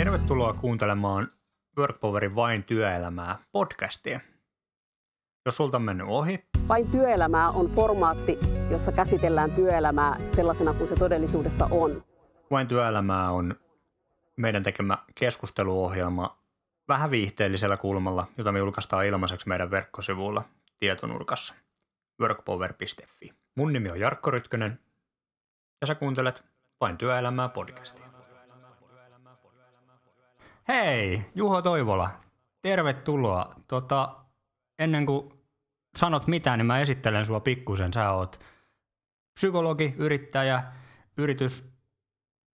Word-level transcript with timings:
Tervetuloa 0.00 0.52
kuuntelemaan 0.52 1.28
Workpowerin 1.78 2.34
Vain 2.34 2.64
työelämää 2.64 3.38
podcastia. 3.52 4.20
Jos 5.46 5.56
sulta 5.56 5.76
on 5.76 5.82
mennyt 5.82 6.06
ohi, 6.08 6.44
Vain 6.68 6.90
työelämää 6.90 7.50
on 7.50 7.66
formaatti, 7.66 8.38
jossa 8.70 8.92
käsitellään 8.92 9.52
työelämää 9.52 10.16
sellaisena 10.28 10.74
kuin 10.74 10.88
se 10.88 10.96
todellisuudessa 10.96 11.68
on. 11.70 12.04
Vain 12.50 12.68
työelämää 12.68 13.30
on 13.30 13.54
meidän 14.36 14.62
tekemä 14.62 14.98
keskusteluohjelma 15.14 16.38
vähän 16.88 17.10
viihteellisellä 17.10 17.76
kulmalla, 17.76 18.26
jota 18.38 18.52
me 18.52 18.58
julkaistaan 18.58 19.06
ilmaiseksi 19.06 19.48
meidän 19.48 19.70
verkkosivuilla 19.70 20.42
tietonurkassa 20.78 21.54
workpower.fi. 22.20 23.32
Mun 23.54 23.72
nimi 23.72 23.90
on 23.90 24.00
Jarkko 24.00 24.30
Rytkönen 24.30 24.78
ja 25.80 25.86
sä 25.86 25.94
kuuntelet 25.94 26.44
Vain 26.80 26.96
työelämää 26.96 27.48
podcastia. 27.48 28.09
Hei, 30.70 31.22
Juho 31.34 31.62
Toivola, 31.62 32.10
tervetuloa. 32.62 33.54
Tota, 33.68 34.16
ennen 34.78 35.06
kuin 35.06 35.32
sanot 35.96 36.26
mitään, 36.26 36.58
niin 36.58 36.66
mä 36.66 36.80
esittelen 36.80 37.26
sua 37.26 37.40
pikkusen. 37.40 37.92
Sä 37.92 38.10
oot 38.10 38.40
psykologi, 39.34 39.94
yrittäjä, 39.98 40.62
yritys 41.16 41.72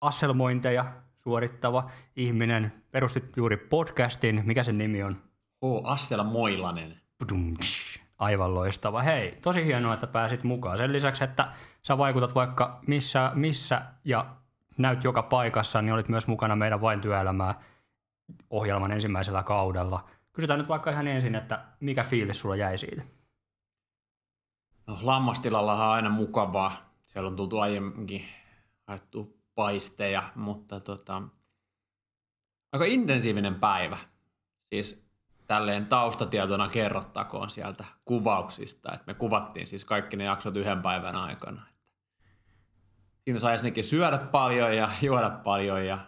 asselmointeja 0.00 0.84
suorittava 1.16 1.90
ihminen. 2.16 2.72
Perustit 2.90 3.36
juuri 3.36 3.56
podcastin. 3.56 4.42
Mikä 4.44 4.62
sen 4.62 4.78
nimi 4.78 5.02
on? 5.02 5.16
H. 5.64 5.64
Assela 5.84 6.24
Moilanen. 6.24 7.00
Pudumtsch. 7.18 8.00
Aivan 8.18 8.54
loistava. 8.54 9.02
Hei, 9.02 9.36
tosi 9.42 9.64
hienoa, 9.64 9.94
että 9.94 10.06
pääsit 10.06 10.44
mukaan. 10.44 10.78
Sen 10.78 10.92
lisäksi, 10.92 11.24
että 11.24 11.48
sä 11.82 11.98
vaikutat 11.98 12.34
vaikka 12.34 12.80
missä, 12.86 13.32
missä 13.34 13.82
ja 14.04 14.26
näyt 14.78 15.04
joka 15.04 15.22
paikassa, 15.22 15.82
niin 15.82 15.92
olit 15.92 16.08
myös 16.08 16.26
mukana 16.26 16.56
meidän 16.56 16.80
Vain 16.80 17.00
työelämää 17.00 17.54
ohjelman 18.50 18.92
ensimmäisellä 18.92 19.42
kaudella. 19.42 20.08
Kysytään 20.32 20.58
nyt 20.58 20.68
vaikka 20.68 20.90
ihan 20.90 21.06
ensin, 21.06 21.34
että 21.34 21.64
mikä 21.80 22.04
fiilis 22.04 22.40
sulla 22.40 22.56
jäi 22.56 22.78
siitä? 22.78 23.02
No, 24.86 24.98
lammastilallahan 25.02 25.86
on 25.86 25.92
aina 25.92 26.10
mukavaa. 26.10 26.94
Siellä 27.02 27.28
on 27.28 27.36
tultu 27.36 27.58
aiemminkin 27.58 28.24
haettu 28.86 29.40
paisteja, 29.54 30.22
mutta 30.34 30.80
tota, 30.80 31.22
aika 32.72 32.84
intensiivinen 32.84 33.54
päivä. 33.54 33.98
Siis 34.72 35.06
tälleen 35.46 35.86
taustatietona 35.86 36.68
kerrottakoon 36.68 37.50
sieltä 37.50 37.84
kuvauksista, 38.04 38.92
että 38.92 39.04
me 39.06 39.14
kuvattiin 39.14 39.66
siis 39.66 39.84
kaikki 39.84 40.16
ne 40.16 40.24
jaksot 40.24 40.56
yhden 40.56 40.82
päivän 40.82 41.16
aikana. 41.16 41.62
Siinä 43.24 43.40
sai 43.40 43.52
ensinnäkin 43.52 43.84
syödä 43.84 44.18
paljon 44.18 44.76
ja 44.76 44.88
juoda 45.02 45.30
paljon 45.30 45.86
ja 45.86 45.98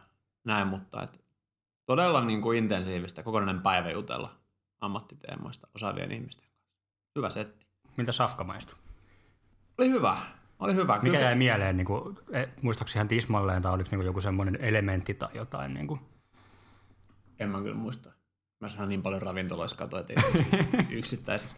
näin, 0.45 0.67
mutta 0.67 1.03
et 1.03 1.28
todella 1.89 2.25
niin 2.25 2.43
kuin 2.43 2.59
intensiivistä 2.59 3.23
kokonainen 3.23 3.63
päivä 3.63 3.91
jutella 3.91 4.31
ammattiteemoista 4.81 5.69
osaavien 5.75 6.13
ihmisten 6.13 6.49
kanssa. 6.51 6.73
Hyvä 7.17 7.31
setti. 7.31 7.67
Miltä 7.97 8.13
safka 8.13 8.45
maistui? 8.45 8.75
Oli 9.79 9.91
hyvä. 9.91 10.17
Oli 10.59 10.75
hyvä. 10.75 10.93
Mikä 10.93 11.05
Kyllä 11.05 11.19
se- 11.19 11.25
jäi 11.25 11.35
mieleen, 11.35 11.77
niin 11.77 11.85
kuin, 11.87 12.19
muistaakseni 12.63 12.99
ihan 12.99 13.09
tismalleen, 13.09 13.63
tai 13.63 13.73
oliko 13.73 13.89
niin 13.91 13.99
kuin 13.99 14.07
joku 14.07 14.21
semmoinen 14.21 14.59
elementti 14.61 15.15
tai 15.15 15.29
jotain? 15.35 15.75
Niin 15.75 15.87
kuin? 15.87 16.01
En 17.39 17.49
mä 17.49 17.61
kyllä 17.61 17.77
muista. 17.77 18.11
Mä 18.61 18.69
saan 18.69 18.89
niin 18.89 19.03
paljon 19.03 19.23
ravintoloissa 19.23 19.77
katoa, 19.77 20.01
että 20.01 20.13
ei 20.13 20.85
yksittäisiä. 20.99 21.51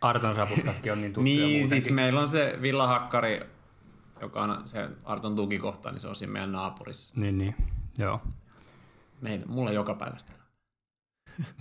Arton 0.00 0.34
sapuskatkin 0.34 0.92
on 0.92 1.00
niin 1.00 1.12
tuttuja 1.12 1.36
niin, 1.36 1.60
muutenkin. 1.60 1.68
siis 1.82 1.94
meillä 1.94 2.20
on 2.20 2.28
se 2.28 2.58
villahakkari, 2.62 3.40
joka 4.20 4.42
on 4.42 4.62
se 4.68 4.88
Arton 5.04 5.36
tukikohta, 5.36 5.90
niin 5.90 6.00
se 6.00 6.08
on 6.08 6.16
siinä 6.16 6.32
meidän 6.32 6.52
naapurissa. 6.52 7.14
Niin, 7.16 7.38
niin. 7.38 7.54
Joo. 7.98 8.20
Meillä, 9.22 9.46
mulla 9.46 9.72
joka 9.72 9.94
päivästä. 9.94 10.32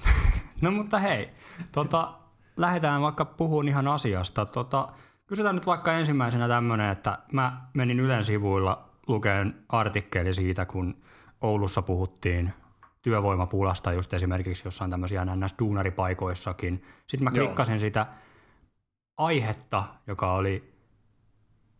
No 0.62 0.72
mutta 0.72 1.00
hei, 1.00 1.30
tota, 1.72 2.14
lähdetään 2.58 3.02
vaikka 3.02 3.26
puhumaan 3.26 3.68
ihan 3.68 3.88
asiasta. 3.88 4.46
Tota, 4.46 4.88
kysytään 5.28 5.56
nyt 5.56 5.66
vaikka 5.66 5.94
ensimmäisenä 5.94 6.48
tämmöinen, 6.48 6.90
että 6.90 7.18
mä 7.32 7.62
menin 7.74 8.00
Ylen 8.00 8.24
sivuilla 8.24 8.90
lukeen 9.08 9.56
artikkeli 9.70 10.34
siitä, 10.34 10.66
kun 10.66 10.98
Oulussa 11.42 11.82
puhuttiin 11.82 12.54
työvoimapulasta 13.02 13.94
just 13.94 14.14
esimerkiksi 14.14 14.68
jossain 14.68 14.92
tämmöisiä 14.92 15.26
NS-duunaripaikoissakin. 15.26 16.84
Sitten 17.08 17.24
mä 17.24 17.32
Joo. 17.34 17.46
klikkasin 17.46 17.80
sitä 17.80 18.06
aihetta, 19.18 19.84
joka 20.08 20.34
oli 20.34 20.71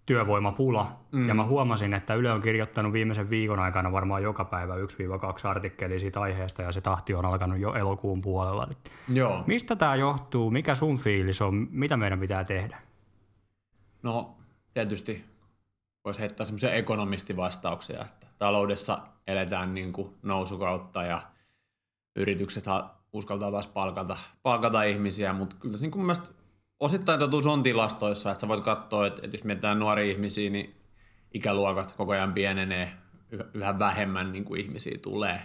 työvoimapula, 0.06 1.00
mm. 1.12 1.28
ja 1.28 1.34
mä 1.34 1.46
huomasin, 1.46 1.94
että 1.94 2.14
Yle 2.14 2.32
on 2.32 2.42
kirjoittanut 2.42 2.94
viimeisen 2.94 3.30
viikon 3.30 3.60
aikana 3.60 3.92
varmaan 3.92 4.24
joka 4.24 4.46
päivä 4.46 4.76
1-2 4.76 4.78
artikkelia 5.50 6.00
siitä 6.00 6.22
aiheesta, 6.22 6.62
ja 6.62 6.72
se 6.72 6.82
tahti 6.82 7.14
on 7.14 7.26
alkanut 7.26 7.60
jo 7.60 7.74
elokuun 7.74 8.22
puolella. 8.22 8.68
Joo. 9.14 9.44
Mistä 9.48 9.76
tämä 9.76 9.96
johtuu? 9.96 10.52
Mikä 10.52 10.76
sun 10.76 10.98
fiilis 10.98 11.42
on? 11.42 11.68
Mitä 11.72 11.98
meidän 11.98 12.20
pitää 12.20 12.44
tehdä? 12.44 12.78
No, 14.04 14.38
tietysti 14.74 15.26
voisi 16.06 16.20
heittää 16.20 16.46
semmoisia 16.46 16.74
ekonomistivastauksia, 16.74 18.02
että 18.02 18.28
taloudessa 18.38 19.00
eletään 19.28 19.74
niin 19.74 19.94
kuin 19.94 20.16
nousukautta 20.22 21.04
ja 21.04 21.22
yritykset 22.16 22.66
uskaltaa 23.14 23.52
taas 23.52 23.68
palkata, 23.68 24.18
palkata 24.44 24.84
ihmisiä, 24.84 25.34
mutta 25.34 25.56
kyllä 25.60 25.72
tässä 25.72 25.84
niin 25.84 25.92
kuin 25.92 26.00
mun 26.00 26.06
mielestä 26.06 26.41
osittain 26.82 27.20
totuus 27.20 27.46
on 27.46 27.64
tilastoissa, 27.64 28.32
että 28.32 28.42
sä 28.42 28.48
voit 28.48 28.64
katsoa, 28.64 29.08
että, 29.08 29.22
että 29.24 29.36
jos 29.36 29.44
mietitään 29.44 29.80
nuoria 29.80 30.12
ihmisiä, 30.12 30.50
niin 30.50 30.76
ikäluokat 31.34 31.94
koko 31.94 32.12
ajan 32.12 32.34
pienenee, 32.34 32.94
yhä- 33.54 33.80
vähemmän 33.80 34.32
niin 34.32 34.46
kuin 34.46 34.62
ihmisiä 34.62 34.98
tulee 35.02 35.42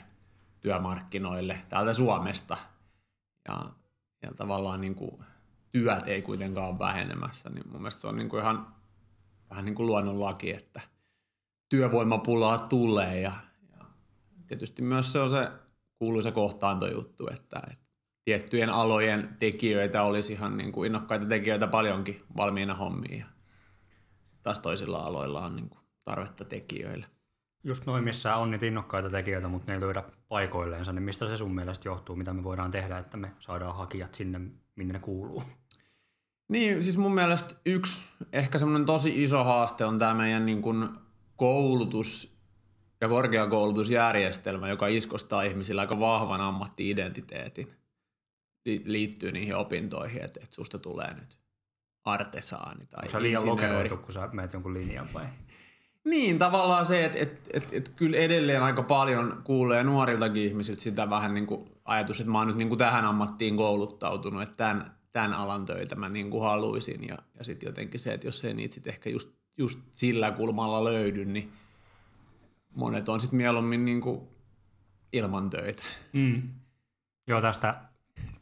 työmarkkinoille 0.61 1.61
täältä 1.69 1.93
Suomesta. 1.93 2.57
Ja, 3.49 3.71
ja 4.23 4.33
tavallaan 4.37 4.81
niin 4.81 4.95
kuin 4.95 5.25
työt 5.73 6.09
ei 6.09 6.23
kuitenkaan 6.23 6.69
ole 6.69 6.79
vähenemässä, 6.79 7.51
niin 7.51 7.69
mun 7.69 7.81
mielestä 7.81 8.01
se 8.01 8.07
on 8.07 8.17
niin 8.17 8.29
kuin 8.29 8.43
ihan 8.43 8.75
vähän 9.51 9.65
niin 9.65 9.75
kuin 9.75 9.87
luonnonlaki, 9.87 10.51
että 10.51 10.81
työvoimapulaa 11.69 12.59
tulee 12.59 13.21
ja, 13.21 13.33
ja 13.71 13.85
tietysti 14.47 14.83
myös 14.83 15.13
se 15.13 15.21
on 15.21 15.31
se 15.31 15.51
kuuluisa 15.99 16.33
kohtaantojuttu, 16.33 17.29
että, 17.29 17.63
että 17.73 17.86
tiettyjen 18.27 18.71
alojen 18.71 19.37
tekijöitä 19.39 20.03
olisi 20.03 20.33
ihan 20.33 20.57
niin 20.57 20.73
kuin 20.73 20.87
innokkaita 20.87 21.27
tekijöitä 21.27 21.67
paljonkin 21.67 22.23
valmiina 22.37 22.75
hommiin 22.75 23.19
ja 23.19 23.27
taas 24.43 24.59
toisilla 24.59 24.99
aloilla 24.99 25.45
on 25.45 25.57
niin 25.57 25.69
kuin 25.69 25.81
tarvetta 26.05 26.45
tekijöille. 26.45 27.07
Just 27.65 27.87
noin, 27.87 28.05
missä 28.05 28.37
on 28.37 28.51
niitä 28.51 28.67
innokkaita 28.67 29.11
tekijöitä, 29.11 29.49
mutta 29.49 29.73
ne 29.73 29.75
ei 29.75 29.81
löydä 29.81 30.03
paikoilleensa, 30.29 30.93
niin 30.93 31.03
mistä 31.03 31.29
se 31.29 31.37
sun 31.37 31.55
mielestä 31.55 31.89
johtuu? 31.89 32.17
Mitä 32.17 32.33
me 32.33 32.45
voidaan 32.45 32.71
tehdä, 32.71 32.99
että 32.99 33.17
me 33.17 33.33
saadaan 33.39 33.77
hakijat 33.77 34.15
sinne, 34.15 34.41
minne 34.77 34.93
ne 34.93 34.99
kuuluu? 34.99 35.43
Niin, 36.49 36.83
siis 36.83 36.99
mun 36.99 37.15
mielestä 37.15 37.55
yksi 37.67 38.05
ehkä 38.33 38.59
semmoinen 38.59 38.87
tosi 38.87 39.23
iso 39.23 39.45
haaste 39.45 39.85
on 39.85 39.99
tämä 39.99 40.15
meidän 40.15 40.47
niin 40.47 40.63
kuin 40.63 40.89
koulutus- 41.37 42.37
ja 43.01 43.09
korkeakoulutusjärjestelmä, 43.09 44.69
joka 44.69 44.87
iskostaa 44.87 45.43
ihmisillä 45.43 45.81
aika 45.81 46.01
vahvan 46.01 46.41
ammatti-identiteetin 46.41 47.86
liittyy 48.85 49.33
niihin 49.33 49.57
opintoihin, 49.57 50.25
että, 50.25 50.41
että 50.43 50.55
susta 50.55 50.79
tulee 50.79 51.15
nyt 51.15 51.39
artesaani 52.05 52.87
tai 52.87 53.07
Onko 53.07 53.23
liian 53.23 53.47
lokeroitu, 53.47 53.97
kun 53.97 54.13
sä 54.13 54.29
meet 54.33 54.53
jonkun 54.53 54.75
linjan 54.75 55.09
vai? 55.15 55.27
Niin, 56.05 56.39
tavallaan 56.39 56.87
se, 56.87 57.05
että 57.05 57.19
et, 57.19 57.51
et, 57.53 57.69
et 57.73 57.89
kyllä 57.89 58.17
edelleen 58.17 58.63
aika 58.63 58.83
paljon 58.83 59.41
kuulee 59.45 59.85
nuoriltakin 59.85 60.43
ihmisiltä 60.43 60.81
sitä 60.81 61.11
vähän 61.11 61.35
niin 61.35 61.47
kuin 61.47 61.71
ajatus, 61.85 62.21
että 62.21 62.33
mä 62.33 62.39
oon 62.39 62.49
nyt 62.49 62.57
niin 62.57 62.69
kuin 62.69 62.79
tähän 62.79 63.05
ammattiin 63.05 63.57
kouluttautunut, 63.57 64.43
että 64.43 64.55
tämän, 64.55 64.97
tämän 65.13 65.33
alan 65.33 65.67
töitä 65.67 65.95
mä 65.95 66.09
niin 66.09 66.31
kuin 66.31 66.43
haluaisin. 66.43 67.09
Ja, 67.09 67.19
ja 67.39 67.45
sitten 67.45 67.67
jotenkin 67.67 68.01
se, 68.01 68.15
että 68.15 68.27
jos 68.27 68.45
ei 68.45 68.55
niitä 68.55 68.75
sitten 68.75 68.93
ehkä 68.93 69.11
just, 69.11 69.31
just 69.59 69.81
sillä 69.93 70.31
kulmalla 70.31 70.85
löydy, 70.85 71.25
niin 71.25 71.53
monet 72.75 73.09
on 73.09 73.21
sitten 73.21 73.37
mieluummin 73.37 73.85
niin 73.85 74.01
kuin 74.01 74.29
ilman 75.13 75.51
töitä. 75.51 75.83
Mm. 76.13 76.43
Joo, 77.27 77.41
tästä 77.41 77.75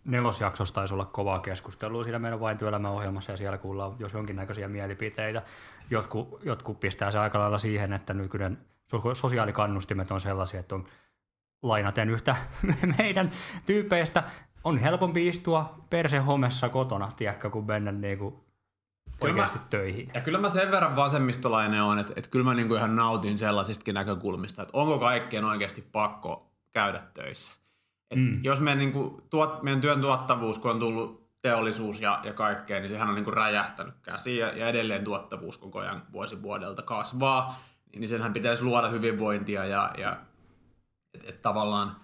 nelosjaksosta 0.05 0.75
taisi 0.75 0.95
olla 0.95 1.05
kovaa 1.05 1.39
keskustelua 1.39 2.05
siinä 2.05 2.19
meidän 2.19 2.41
vain 2.41 2.59
työelämäohjelmassa 2.59 3.33
ja 3.33 3.37
siellä 3.37 3.59
kuullaan 3.59 3.97
jos 3.99 4.13
jonkinnäköisiä 4.13 4.69
mielipiteitä. 4.69 5.43
Jotkut, 5.91 6.41
jotkut 6.43 6.81
pistää 6.81 7.11
se 7.11 7.19
aika 7.19 7.39
lailla 7.39 7.59
siihen, 7.59 7.93
että 7.93 8.15
nykyinen 8.15 8.59
so- 8.87 9.15
sosiaalikannustimet 9.15 10.11
on 10.11 10.21
sellaisia, 10.21 10.61
että 10.61 10.75
on 10.75 10.87
lainaten 11.63 12.11
yhtä 12.11 12.37
meidän 12.99 13.31
tyypeistä 13.67 14.23
on 14.65 14.79
helpompi 14.79 15.29
istua 15.29 15.75
persehomessa 15.91 16.69
kotona, 16.69 17.13
tiedätkö, 17.17 17.51
kuin 17.51 17.67
mennä 17.67 17.93
niinku 17.93 18.45
Kyllä 19.21 19.35
mä- 19.35 19.51
töihin. 19.71 20.11
Ja 20.15 20.21
kyllä 20.21 20.39
mä 20.39 20.49
sen 20.49 20.71
verran 20.71 20.97
vasemmistolainen 20.97 21.83
on, 21.83 21.99
että, 21.99 22.13
että 22.17 22.31
kyllä 22.31 22.45
mä 22.45 22.55
niin 22.55 22.69
kuin 22.69 22.79
ihan 22.79 22.97
nautin 22.97 23.39
sellaisistakin 23.39 23.95
näkökulmista, 23.95 24.63
että 24.63 24.79
onko 24.79 24.99
kaikkien 24.99 25.45
oikeasti 25.45 25.89
pakko 25.93 26.51
käydä 26.73 27.01
töissä. 27.15 27.53
Et 28.15 28.21
mm. 28.21 28.45
Jos 28.45 28.61
meidän, 28.61 28.79
niin 28.79 28.93
kuin, 28.93 29.23
tuot, 29.31 29.63
meidän 29.63 29.81
työn 29.81 30.01
tuottavuus, 30.01 30.59
kun 30.59 30.71
on 30.71 30.81
tullut 30.81 31.31
teollisuus 31.43 32.01
ja, 32.01 32.21
ja 32.23 32.33
kaikkea, 32.33 32.81
niin 32.81 32.91
sehän 32.91 33.09
on 33.09 33.15
niin 33.15 33.25
kuin 33.25 33.35
räjähtänyt 33.35 33.95
käsiin 34.03 34.39
ja, 34.39 34.59
ja 34.59 34.69
edelleen 34.69 35.05
tuottavuus 35.05 35.59
koko 35.59 35.79
ajan 35.79 36.03
vuosi 36.13 36.43
vuodelta 36.43 36.83
kasvaa, 36.83 37.65
niin 37.97 38.09
senhän 38.09 38.33
pitäisi 38.33 38.63
luoda 38.63 38.89
hyvinvointia 38.89 39.65
ja, 39.65 39.95
ja, 39.99 40.21
että 41.15 41.29
et 41.29 41.43
tavallaan 41.43 41.97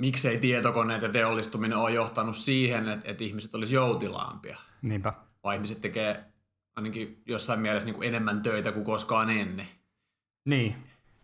miksei 0.00 0.38
tietokoneet 0.38 1.02
ja 1.02 1.08
teollistuminen 1.08 1.78
ole 1.78 1.90
johtanut 1.90 2.36
siihen, 2.36 2.88
että 2.88 3.10
et 3.10 3.20
ihmiset 3.20 3.54
olisi 3.54 3.74
joutilaampia. 3.74 4.56
Niinpä. 4.82 5.12
Vai 5.44 5.54
ihmiset 5.56 5.80
tekee 5.80 6.24
ainakin 6.76 7.22
jossain 7.26 7.60
mielessä 7.60 7.86
niin 7.86 7.94
kuin 7.94 8.08
enemmän 8.08 8.42
töitä 8.42 8.72
kuin 8.72 8.84
koskaan 8.84 9.30
ennen. 9.30 9.68
Niin, 10.44 10.76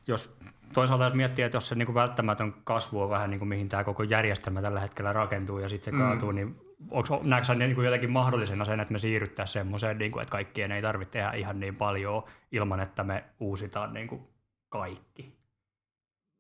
jos 0.07 0.37
toisaalta 0.75 1.05
jos 1.05 1.15
miettii, 1.15 1.45
että 1.45 1.57
jos 1.57 1.69
se 1.69 1.75
niin 1.75 1.87
kuin 1.87 1.95
välttämätön 1.95 2.55
kasvu 2.65 3.03
on 3.03 3.11
vähän 3.11 3.31
niin 3.31 3.39
kuin 3.39 3.49
mihin 3.49 3.69
tämä 3.69 3.85
koko 3.85 4.03
järjestelmä 4.03 4.63
tällä 4.63 4.81
hetkellä 4.81 5.13
rakentuu 5.13 5.59
ja 5.59 5.69
sitten 5.69 5.85
se 5.85 5.91
mm. 5.91 5.99
kaatuu, 5.99 6.33
niin 6.33 6.61
onko, 6.91 7.21
näetkö 7.23 7.55
niin 7.55 7.75
kuin 7.75 7.85
jotenkin 7.85 8.11
mahdollisena 8.11 8.65
sen, 8.65 8.81
että 8.81 8.93
me 8.93 8.99
siirryttäisiin 8.99 9.53
semmoiseen, 9.53 9.99
niin 9.99 10.13
kuin, 10.13 10.23
että 10.23 10.33
kaikkien 10.33 10.73
ei 10.73 10.83
tarvitse 10.83 11.13
tehdä 11.13 11.33
ihan 11.33 11.61
niin 11.61 11.77
paljon 11.77 12.23
ilman, 12.53 12.81
että 12.81 13.05
me 13.05 13.25
uusitaan 13.41 13.95
niin 13.95 14.09
kuin 14.09 14.23
kaikki? 14.69 15.39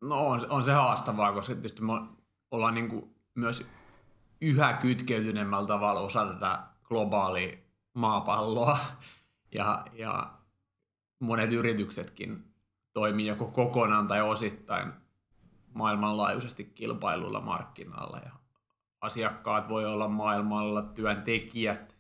No 0.03 0.27
on, 0.27 0.41
on 0.49 0.63
se 0.63 0.73
haastavaa, 0.73 1.33
koska 1.33 1.55
tietysti 1.55 1.83
me 1.83 1.93
ollaan 2.51 2.75
niin 2.75 2.89
kuin 2.89 3.15
myös 3.35 3.71
yhä 4.41 4.73
kytkeytyneemmällä 4.73 5.67
tavalla 5.67 6.01
osa 6.01 6.27
tätä 6.27 6.59
globaalia 6.85 7.57
maapalloa 7.95 8.79
ja, 9.59 9.85
ja 9.93 10.31
monet 11.21 11.53
yrityksetkin 11.53 12.54
toimii 12.95 13.27
joko 13.27 13.47
kokonaan 13.47 14.07
tai 14.07 14.23
osittain 14.23 14.93
maailmanlaajuisesti 15.75 16.65
kilpailuilla 16.65 17.41
markkinoilla 17.41 18.19
ja 18.25 18.31
asiakkaat 19.01 19.69
voi 19.69 19.85
olla 19.85 20.09
maailmalla, 20.09 20.83
työntekijät 20.83 21.97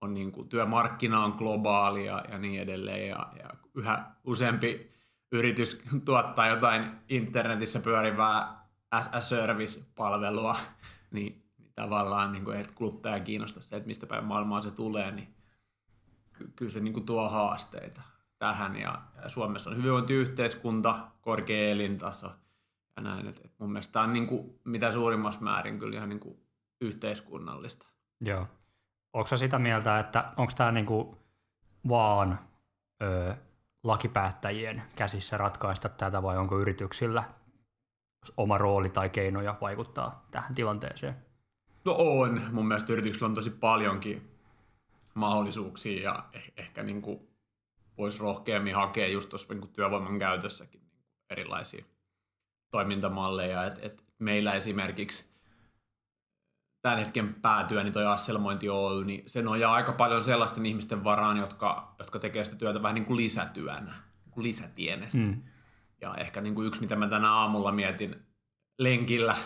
on 0.00 0.14
niin 0.14 0.32
kuin, 0.32 0.48
työmarkkina 0.48 1.24
on 1.24 1.34
globaalia 1.38 2.22
ja 2.30 2.38
niin 2.38 2.62
edelleen. 2.62 3.08
Ja, 3.08 3.32
ja 3.38 3.50
yhä 3.74 4.10
useampi 4.24 4.92
yritys 5.32 5.82
tuottaa 6.04 6.48
jotain 6.48 6.90
internetissä 7.08 7.80
pyörivää 7.80 8.66
as 8.90 9.10
a 9.12 9.20
service-palvelua, 9.20 10.56
niin, 11.10 11.42
niin 11.58 11.72
tavallaan 11.74 12.32
niin 12.32 12.44
kuin, 12.44 12.56
että 12.56 12.74
kuluttaja 12.74 13.20
kiinnostaa 13.20 13.62
se, 13.62 13.76
että 13.76 13.86
mistä 13.86 14.06
päin 14.06 14.24
maailmaa 14.24 14.62
se 14.62 14.70
tulee, 14.70 15.10
niin 15.10 15.34
kyllä 16.56 16.72
se 16.72 16.80
niin 16.80 16.94
kuin 16.94 17.06
tuo 17.06 17.28
haasteita 17.28 18.02
tähän. 18.40 18.76
Ja, 18.76 19.02
ja 19.22 19.28
Suomessa 19.28 19.70
on 19.70 19.76
hyvinvointiyhteiskunta, 19.76 21.06
korkea 21.20 21.70
elintaso 21.70 22.26
ja 22.96 23.02
näin. 23.02 23.26
Et, 23.26 23.40
et 23.44 23.52
mun 23.58 23.72
mielestä 23.72 23.92
tämä 23.92 24.04
on 24.04 24.12
niin 24.12 24.26
kuin, 24.26 24.60
mitä 24.64 24.90
suurimmassa 24.90 25.44
määrin 25.44 25.78
kyllä 25.78 25.96
ihan 25.96 26.08
niin 26.08 26.20
kuin 26.20 26.38
yhteiskunnallista. 26.80 27.88
Joo. 28.20 28.46
Onko 29.12 29.36
sitä 29.36 29.58
mieltä, 29.58 29.98
että 29.98 30.32
onko 30.36 30.52
tämä 30.56 30.72
niin 30.72 30.86
kuin 30.86 31.16
vaan 31.88 32.38
ö, 33.02 33.34
lakipäättäjien 33.82 34.82
käsissä 34.96 35.36
ratkaista 35.36 35.88
tätä 35.88 36.22
vai 36.22 36.38
onko 36.38 36.58
yrityksillä 36.58 37.24
oma 38.36 38.58
rooli 38.58 38.90
tai 38.90 39.10
keinoja 39.10 39.58
vaikuttaa 39.60 40.26
tähän 40.30 40.54
tilanteeseen? 40.54 41.16
No 41.84 41.94
on. 41.98 42.42
Mun 42.52 42.68
mielestä 42.68 42.92
yrityksillä 42.92 43.26
on 43.26 43.34
tosi 43.34 43.50
paljonkin 43.50 44.30
mahdollisuuksia 45.14 46.02
ja 46.02 46.24
eh- 46.36 46.52
ehkä 46.56 46.82
niin 46.82 47.02
kuin 47.02 47.29
voisi 48.00 48.18
rohkeammin 48.18 48.74
hakea 48.74 49.08
just 49.08 49.28
tuossa 49.28 49.54
niin 49.54 49.72
työvoiman 49.72 50.18
käytössäkin 50.18 50.80
niin 50.80 51.02
erilaisia 51.30 51.84
toimintamalleja. 52.70 53.64
Et, 53.64 53.78
et 53.82 54.04
meillä 54.18 54.54
esimerkiksi 54.54 55.30
tämän 56.82 56.98
hetken 56.98 57.34
päätyöni 57.34 57.90
toi 57.90 58.06
Asselmointi 58.06 58.68
Oy, 58.68 59.04
niin 59.04 59.22
se 59.26 59.42
nojaa 59.42 59.74
aika 59.74 59.92
paljon 59.92 60.24
sellaisten 60.24 60.66
ihmisten 60.66 61.04
varaan, 61.04 61.36
jotka, 61.36 61.94
jotka 61.98 62.18
tekee 62.18 62.44
sitä 62.44 62.56
työtä 62.56 62.82
vähän 62.82 62.94
niin 62.94 63.04
kuin 63.04 63.16
lisätyönä, 63.16 63.94
niin 64.24 64.30
kuin 64.30 64.44
lisätienestä. 64.44 65.18
Mm. 65.18 65.42
Ja 66.00 66.14
ehkä 66.14 66.40
niin 66.40 66.54
kuin 66.54 66.66
yksi, 66.66 66.80
mitä 66.80 66.96
mä 66.96 67.06
tänä 67.06 67.32
aamulla 67.32 67.72
mietin 67.72 68.26
lenkillä, 68.78 69.36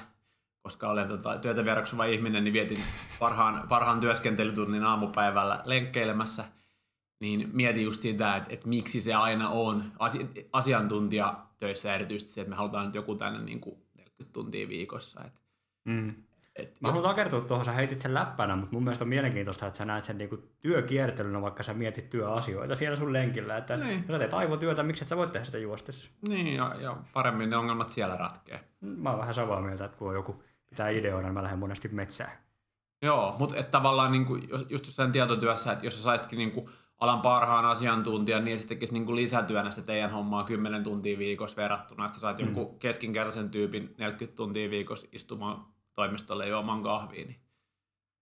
koska 0.62 0.89
olen 0.89 1.09
tota, 1.09 1.39
työtä 1.39 1.65
vierokseva 1.65 2.05
ihminen, 2.05 2.45
niin 2.45 2.53
vietin 2.53 2.83
parhaan, 3.19 3.69
parhaan 3.69 4.01
työskentelytunnin 4.01 4.85
aamupäivällä 4.85 5.62
lenkkeilemässä, 5.65 6.45
niin 7.25 7.50
mietin 7.53 7.85
just 7.85 8.03
sitä, 8.03 8.37
että, 8.37 8.53
että 8.53 8.69
miksi 8.69 9.00
se 9.00 9.15
aina 9.15 9.49
on 9.49 9.85
asi, 9.99 10.26
asiantuntijatöissä 10.53 11.94
erityisesti 11.94 12.32
se, 12.32 12.41
että 12.41 12.50
me 12.50 12.56
halutaan 12.56 12.87
nyt 12.87 12.94
joku 12.94 13.15
tänne 13.15 13.43
niin 13.43 13.61
kuin 13.61 13.76
40 13.94 14.32
tuntia 14.32 14.69
viikossa. 14.69 15.21
Että, 15.25 15.41
mm. 15.85 16.15
Et, 16.56 16.81
Mä 16.81 16.93
haluan 16.93 17.15
kertoa 17.15 17.41
tuohon, 17.41 17.65
sä 17.65 17.73
heitit 17.73 18.00
sen 18.00 18.15
läppänä, 18.15 18.56
mutta 18.56 18.73
mun 18.73 18.85
mielestä 18.85 19.05
on 19.05 19.09
mielenkiintoista, 19.09 19.67
että 19.67 19.76
sä 19.76 19.85
näet 19.85 20.05
sen 20.05 20.19
niinku 20.19 20.37
työkiertelynä, 20.61 21.43
vaikka 21.43 21.62
sä 21.62 21.75
mietit 21.75 22.11
työasioita 22.11 22.75
siellä 22.75 22.97
sun 22.97 23.12
lenkillä. 23.12 23.56
Että 23.56 23.77
niin. 23.77 23.99
jos 23.99 24.06
sä 24.06 24.19
teet 24.19 24.35
aivotyötä, 24.35 24.82
miksi 24.82 25.05
et 25.05 25.09
sä 25.09 25.17
voit 25.17 25.32
tehdä 25.32 25.44
sitä 25.44 25.59
juostessa? 25.59 26.11
Niin, 26.29 26.56
ja, 26.56 26.75
ja 26.81 26.97
paremmin 27.12 27.50
ne 27.50 27.56
ongelmat 27.56 27.91
siellä 27.91 28.17
ratkee. 28.17 28.61
Mä 28.81 29.11
oon 29.11 29.19
vähän 29.19 29.35
samaa 29.35 29.61
mieltä, 29.61 29.85
että 29.85 29.99
kun 29.99 30.09
on 30.09 30.15
joku 30.15 30.43
pitää 30.70 30.88
ideoida, 30.88 31.27
niin 31.27 31.35
mä 31.35 31.43
lähden 31.43 31.59
monesti 31.59 31.88
metsään. 31.88 32.32
Joo, 33.03 33.37
mutta 33.38 33.56
että 33.56 33.70
tavallaan 33.70 34.12
niin 34.12 34.27
kuin, 34.27 34.49
just 34.69 34.87
jossain 34.87 35.12
tietotyössä, 35.12 35.73
että 35.73 35.87
jos 35.87 35.97
sä 35.97 36.03
saisitkin 36.03 36.38
niin 36.38 36.53
kuin 36.53 36.69
alan 37.00 37.20
parhaan 37.20 37.64
asiantuntijan, 37.64 38.44
niin 38.44 38.58
se 38.58 38.67
tekisi 38.67 38.93
niin 38.93 39.06
kuin 39.06 39.17
lisätyönä 39.17 39.70
sitä 39.70 39.87
teidän 39.87 40.11
hommaa 40.11 40.44
10 40.44 40.85
tuntia 40.85 41.19
viikossa 41.19 41.56
verrattuna, 41.56 42.05
että 42.06 42.14
sä 42.14 42.20
saat 42.20 42.38
mm. 42.38 42.44
jonkun 42.44 42.79
keskinkertaisen 42.79 43.50
tyypin 43.50 43.91
40 43.99 44.37
tuntia 44.37 44.70
viikossa 44.70 45.06
istumaan 45.12 45.67
toimistolle 45.94 46.49
juomaan 46.49 46.82
kahviin, 46.82 47.29
niin 47.29 47.41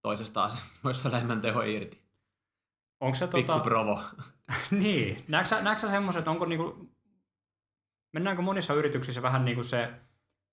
toisesta 0.03 0.45
asiasta 0.45 0.79
voisi 0.85 1.01
saada 1.01 1.17
enemmän 1.17 1.41
teho 1.41 1.63
irti. 1.63 2.03
Onko 3.01 3.15
se 3.15 3.27
Pikku 3.27 3.53
tota... 3.53 3.61
provo. 3.61 4.01
niin. 4.71 5.25
Näetkö 5.29 5.79
sä 5.81 5.91
semmoiset, 5.91 6.29
onko 6.29 6.45
niinku, 6.45 6.89
mennäänkö 8.13 8.43
monissa 8.43 8.75
yrityksissä 8.75 9.23
vähän 9.23 9.45
niin 9.45 9.55
kuin 9.55 9.65
se 9.65 9.91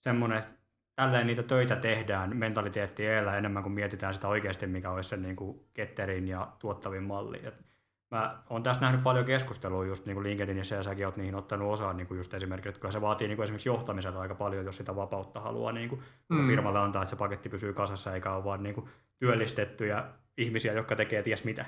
semmoinen, 0.01 0.37
että 0.37 0.51
tälleen 0.95 1.27
niitä 1.27 1.43
töitä 1.43 1.75
tehdään, 1.75 2.37
mentaliteetti 2.37 3.05
elää 3.05 3.37
enemmän 3.37 3.63
kuin 3.63 3.73
mietitään 3.73 4.13
sitä 4.13 4.27
oikeasti, 4.27 4.67
mikä 4.67 4.91
olisi 4.91 5.09
se 5.09 5.17
niin 5.17 5.35
kuin 5.35 5.59
ketterin 5.73 6.27
ja 6.27 6.51
tuottavin 6.59 7.03
malli. 7.03 7.47
Et 7.47 7.69
mä 8.11 8.43
oon 8.49 8.63
tässä 8.63 8.81
nähnyt 8.81 9.03
paljon 9.03 9.25
keskustelua 9.25 9.85
just 9.85 10.05
niin 10.05 10.15
kuin 10.15 10.23
LinkedInissä 10.23 10.75
ja 10.75 10.83
säkin 10.83 11.05
oot 11.05 11.17
niihin 11.17 11.35
ottanut 11.35 11.73
osaa 11.73 11.93
niin 11.93 12.07
kuin 12.07 12.17
just 12.17 12.33
esimerkiksi, 12.33 12.69
että 12.69 12.81
kyllä 12.81 12.91
se 12.91 13.01
vaatii 13.01 13.27
niin 13.27 13.35
kuin 13.35 13.43
esimerkiksi 13.43 13.69
johtamiselta 13.69 14.19
aika 14.21 14.35
paljon, 14.35 14.65
jos 14.65 14.77
sitä 14.77 14.95
vapautta 14.95 15.39
haluaa 15.39 15.71
niin 15.71 15.89
kuin 15.89 16.01
mm. 16.29 16.47
firmalle 16.47 16.79
antaa, 16.79 17.01
että 17.01 17.09
se 17.09 17.15
paketti 17.15 17.49
pysyy 17.49 17.73
kasassa 17.73 18.15
eikä 18.15 18.33
ole 18.33 18.43
vaan 18.43 18.63
niin 18.63 18.75
kuin 18.75 18.89
työllistettyjä 19.19 20.05
ihmisiä, 20.37 20.73
jotka 20.73 20.95
tekee 20.95 21.23
ties 21.23 21.43
mitä. 21.43 21.65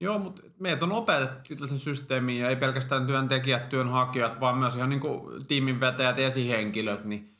Joo, 0.00 0.18
mutta 0.18 0.42
meitä 0.58 0.84
on 0.84 0.92
opetettu 0.92 1.54
tällaisen 1.54 1.78
systeemiin 1.78 2.40
ja 2.40 2.48
ei 2.48 2.56
pelkästään 2.56 3.06
työntekijät, 3.06 3.68
työnhakijat, 3.68 4.40
vaan 4.40 4.58
myös 4.58 4.76
ihan 4.76 4.90
niin 4.90 5.00
kuin 5.00 5.46
tiiminvetäjät, 5.46 6.18
esihenkilöt, 6.18 7.04
niin 7.04 7.36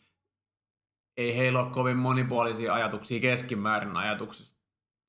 ei 1.17 1.37
heillä 1.37 1.61
ole 1.61 1.71
kovin 1.71 1.97
monipuolisia 1.97 2.75
ajatuksia 2.75 3.21
keskimäärin 3.21 3.97
ajatuksista 3.97 4.64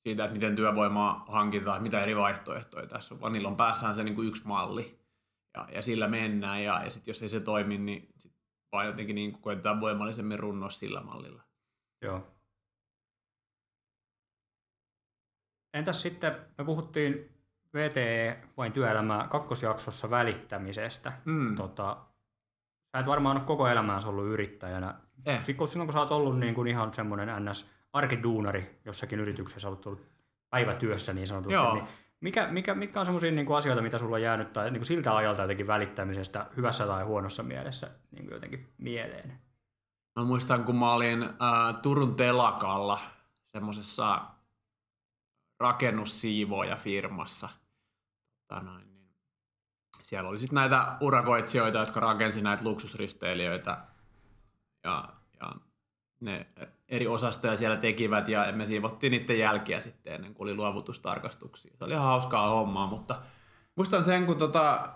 siitä, 0.05 0.23
että 0.23 0.33
miten 0.33 0.55
työvoimaa 0.55 1.25
hankitaan, 1.27 1.83
mitä 1.83 1.99
eri 1.99 2.15
vaihtoehtoja 2.15 2.87
tässä 2.87 3.15
on, 3.15 3.21
vaan 3.21 3.33
niillä 3.33 3.47
on 3.47 3.57
päässään 3.57 3.95
se 3.95 4.03
niin 4.03 4.15
kuin 4.15 4.27
yksi 4.27 4.47
malli 4.47 4.99
ja, 5.57 5.67
ja 5.71 5.81
sillä 5.81 6.07
mennään 6.07 6.63
ja, 6.63 6.83
ja 6.83 6.89
sitten 6.89 7.11
jos 7.11 7.21
ei 7.21 7.29
se 7.29 7.39
toimi, 7.39 7.77
niin 7.77 8.07
sit 8.17 8.35
vaan 8.71 8.85
jotenkin 8.85 9.15
niin 9.15 9.41
koetetaan 9.41 9.81
voimallisemmin 9.81 10.39
runnoa 10.39 10.69
sillä 10.69 11.01
mallilla. 11.01 11.43
Joo. 12.01 12.27
Entäs 15.73 16.01
sitten, 16.01 16.35
me 16.57 16.63
puhuttiin 16.65 17.35
VTE 17.73 18.43
vain 18.57 18.73
työelämää 18.73 19.27
kakkosjaksossa 19.27 20.09
välittämisestä. 20.09 21.13
Mm. 21.25 21.55
Tota, 21.55 22.05
sä 22.91 22.99
et 22.99 23.07
varmaan 23.07 23.37
ole 23.37 23.45
koko 23.45 23.67
elämäänsä 23.67 24.07
ollut 24.07 24.25
yrittäjänä. 24.25 25.01
Eh. 25.25 25.43
Sitten 25.43 25.67
silloin 25.67 25.87
kun 25.87 25.93
sä 25.93 25.99
oot 25.99 26.11
ollut 26.11 26.39
niin 26.39 26.55
kuin 26.55 26.67
ihan 26.67 26.93
semmoinen 26.93 27.45
ns 27.45 27.74
arkiduunari 27.95 28.79
jossakin 28.85 29.19
yrityksessä, 29.19 29.67
olet 29.67 29.85
ollut 29.85 30.05
päivätyössä 30.49 31.13
niin 31.13 31.27
sanotusti, 31.27 31.53
Joo. 31.53 31.73
niin 31.73 31.87
mikä, 32.21 32.47
mikä, 32.47 32.75
mitkä 32.75 32.99
on 32.99 33.05
sellaisia 33.05 33.31
niin 33.31 33.55
asioita, 33.55 33.81
mitä 33.81 33.97
sulla 33.97 34.15
on 34.15 34.21
jäänyt 34.21 34.53
tai 34.53 34.71
niin 34.71 34.79
kuin 34.79 34.85
siltä 34.85 35.15
ajalta 35.15 35.41
jotenkin 35.41 35.67
välittämisestä 35.67 36.45
hyvässä 36.57 36.87
tai 36.87 37.03
huonossa 37.03 37.43
mielessä 37.43 37.91
niin 38.11 38.25
kuin 38.25 38.33
jotenkin 38.33 38.73
mieleen? 38.77 39.39
Mä 40.15 40.23
muistan, 40.23 40.63
kun 40.63 40.75
mä 40.75 40.93
olin 40.93 41.23
äh, 41.23 41.81
Turun 41.81 42.15
telakalla 42.15 42.99
semmoisessa 43.45 44.21
rakennussiivooja 45.59 46.75
firmassa. 46.75 47.49
Tota 48.47 48.61
noin, 48.61 48.93
niin 48.93 49.15
siellä 50.01 50.29
oli 50.29 50.39
sitten 50.39 50.55
näitä 50.55 50.97
urakoitsijoita, 51.01 51.77
jotka 51.77 51.99
rakensi 51.99 52.41
näitä 52.41 52.63
luksusristeilijöitä. 52.63 53.77
Ja, 54.83 55.09
ja 55.39 55.51
ne 56.19 56.47
eri 56.89 57.07
osastoja 57.07 57.55
siellä 57.55 57.77
tekivät 57.77 58.27
ja 58.27 58.51
me 58.51 58.65
siivottiin 58.65 59.11
niiden 59.11 59.39
jälkiä 59.39 59.79
sitten 59.79 60.13
ennen 60.13 60.33
kuin 60.33 60.45
oli 60.45 60.55
luovutustarkastuksia. 60.55 61.77
Se 61.77 61.85
oli 61.85 61.93
ihan 61.93 62.05
hauskaa 62.05 62.49
hommaa, 62.49 62.87
mutta 62.87 63.21
muistan 63.75 64.03
sen, 64.03 64.25
kun 64.25 64.37
tota, 64.37 64.89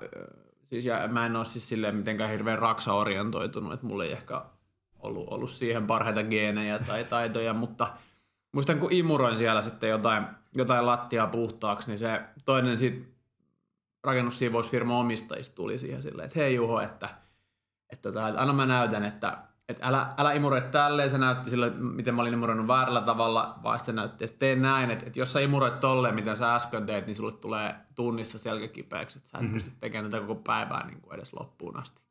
siis 0.69 0.85
ja 0.85 1.07
mä 1.07 1.25
en 1.25 1.35
ole 1.35 1.45
siis 1.45 1.69
silleen 1.69 1.95
mitenkään 1.95 2.29
hirveän 2.29 2.59
raksa-orientoitunut, 2.59 3.73
että 3.73 3.85
mulla 3.85 4.03
ei 4.03 4.11
ehkä 4.11 4.41
ollut, 4.99 5.27
ollut 5.27 5.51
siihen 5.51 5.87
parhaita 5.87 6.23
geenejä 6.23 6.79
tai 6.79 7.03
taitoja, 7.03 7.53
mutta 7.53 7.87
muistan 8.51 8.79
kun 8.79 8.91
imuroin 8.91 9.37
siellä 9.37 9.61
sitten 9.61 9.89
jotain, 9.89 10.23
jotain 10.53 10.85
lattiaa 10.85 11.27
puhtaaksi, 11.27 11.91
niin 11.91 11.99
se 11.99 12.21
toinen 12.45 12.77
sit 12.77 13.19
rakennussiivousfirman 14.03 14.97
omistajista 14.97 15.55
tuli 15.55 15.77
siihen 15.77 16.01
silleen, 16.01 16.25
että 16.25 16.39
hei 16.39 16.55
Juho, 16.55 16.81
että, 16.81 17.09
että 17.89 18.09
että, 18.09 18.27
että 18.27 18.39
aina 18.39 18.53
mä 18.53 18.65
näytän, 18.65 19.03
että, 19.03 19.37
että 19.69 19.87
älä, 19.87 20.13
älä 20.17 20.33
imuroi 20.33 20.61
tälleen, 20.61 21.09
se 21.09 21.17
näytti 21.17 21.49
sille, 21.49 21.69
miten 21.69 22.15
mä 22.15 22.21
olin 22.21 22.33
imuroinut 22.33 22.67
väärällä 22.67 23.01
tavalla, 23.01 23.59
vaan 23.63 23.79
sitten 23.79 23.95
näytti, 23.95 24.25
että 24.25 24.39
tee 24.39 24.55
näin, 24.55 24.91
että, 24.91 25.05
että 25.05 25.19
jos 25.19 25.33
sä 25.33 25.39
imuroit 25.39 25.79
tolleen, 25.79 26.15
miten 26.15 26.35
sä 26.35 26.55
äsken 26.55 26.85
teit, 26.85 27.05
niin 27.05 27.15
sulle 27.15 27.31
tulee 27.31 27.75
tunnissa 27.95 28.37
selkäkipeäksi, 28.37 29.17
että 29.17 29.29
sä 29.29 29.37
et 29.37 29.41
mm-hmm. 29.41 29.53
pysty 29.53 29.71
tekemään 29.79 30.11
tätä 30.11 30.27
koko 30.27 30.41
päivää 30.41 30.87
niin 30.87 31.01
kuin 31.01 31.15
edes 31.15 31.33
loppuun 31.33 31.77
asti. 31.77 32.01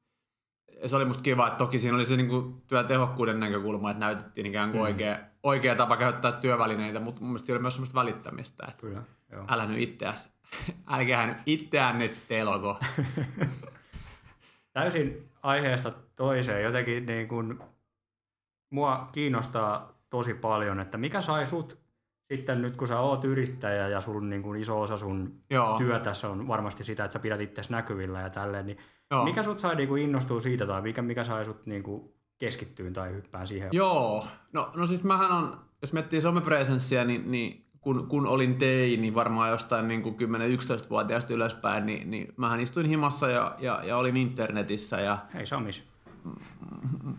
Ja 0.82 0.88
se 0.88 0.96
oli 0.96 1.04
musta 1.04 1.22
kiva, 1.22 1.46
että 1.46 1.58
toki 1.58 1.78
siinä 1.78 1.96
oli 1.96 2.04
se 2.04 2.16
niin 2.16 2.28
kuin 2.28 2.62
työtehokkuuden 2.66 3.40
näkökulma, 3.40 3.90
että 3.90 4.00
näytettiin 4.00 4.46
ikään 4.46 4.70
kuin 4.70 4.80
mm. 4.80 4.84
oikea, 4.84 5.18
oikea 5.42 5.74
tapa 5.74 5.96
käyttää 5.96 6.32
työvälineitä, 6.32 7.00
mutta 7.00 7.20
mun 7.20 7.30
mielestä 7.30 7.52
oli 7.52 7.62
myös 7.62 7.74
semmoista 7.74 8.00
välittämistä, 8.00 8.66
että 8.68 8.80
Kyllä, 8.80 9.02
joo. 9.32 9.44
älä 9.48 9.66
nyt 9.66 9.78
itseäsi, 9.78 10.28
älkää 10.92 11.26
nyt 11.26 11.38
itseään 11.46 11.98
nyt 11.98 12.16
telko. 12.28 12.78
Täysin 14.72 15.27
aiheesta 15.42 15.92
toiseen 16.16 16.62
jotenkin 16.62 17.07
niin 17.07 17.28
kuin, 17.28 17.59
mua 18.71 19.09
kiinnostaa 19.12 19.99
tosi 20.11 20.35
paljon, 20.35 20.80
että 20.80 20.99
mikä 20.99 21.21
sai 21.21 21.47
sut 21.47 21.78
sitten 22.33 22.62
nyt 22.62 22.76
kun 22.76 22.88
sä 22.88 23.00
oot 23.00 23.25
yrittäjä 23.25 23.88
ja 23.88 24.00
sun 24.00 24.30
niin 24.30 24.42
kuin 24.42 24.61
iso 24.61 24.80
osa 24.80 24.97
sun 24.97 25.40
Joo. 25.50 25.78
työtässä 25.78 26.28
on 26.28 26.49
varmasti 26.49 26.85
sitä, 26.85 27.04
että 27.04 27.12
sä 27.12 27.18
pidät 27.18 27.40
itse 27.40 27.62
näkyvillä 27.68 28.21
ja 28.21 28.30
tälleen, 28.30 28.66
niin 28.66 28.78
Joo. 29.11 29.25
mikä 29.25 29.42
sut 29.42 29.59
sai 29.59 29.76
niin 29.76 29.88
kuin 29.88 30.02
innostua 30.02 30.40
siitä 30.40 30.66
tai 30.66 30.83
mikä, 30.83 31.02
mikä 31.02 31.25
sai 31.25 31.45
sut 31.45 31.66
niin 31.66 31.83
kuin 31.83 32.12
keskittyyn 32.38 32.92
tai 32.92 33.12
hyppään 33.12 33.47
siihen? 33.47 33.68
Joo, 33.73 34.26
no, 34.52 34.71
no 34.76 34.87
siis 34.87 35.04
mähän 35.04 35.30
on, 35.30 35.61
jos 35.83 35.92
miettii 35.92 36.21
somepresenssiä, 36.21 37.04
niin, 37.04 37.30
niin 37.30 37.67
kun, 37.88 38.07
kun 38.07 38.26
olin 38.26 38.57
teini, 38.57 39.14
varmaan 39.14 39.50
jostain 39.50 39.88
niin 39.88 40.02
10-11-vuotiaasta 40.02 41.33
ylöspäin, 41.33 41.87
niin, 41.87 42.11
niin 42.11 42.35
mähän 42.37 42.61
istuin 42.61 42.87
himassa 42.87 43.28
ja, 43.28 43.54
ja, 43.59 43.80
ja 43.85 43.97
olin 43.97 44.16
internetissä. 44.16 45.00
Ja 45.00 45.18
Hei 45.35 45.47
Samis. 45.47 45.85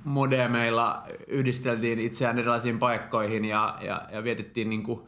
Modemeilla 0.04 1.04
yhdisteltiin 1.28 2.00
itseään 2.00 2.40
erilaisiin 2.40 2.80
paikkoihin 2.80 3.46
ja, 3.46 3.78
ja, 3.82 4.02
ja 4.12 4.24
vietettiin 4.24 4.70
niin 4.70 4.84
kuin, 4.84 5.02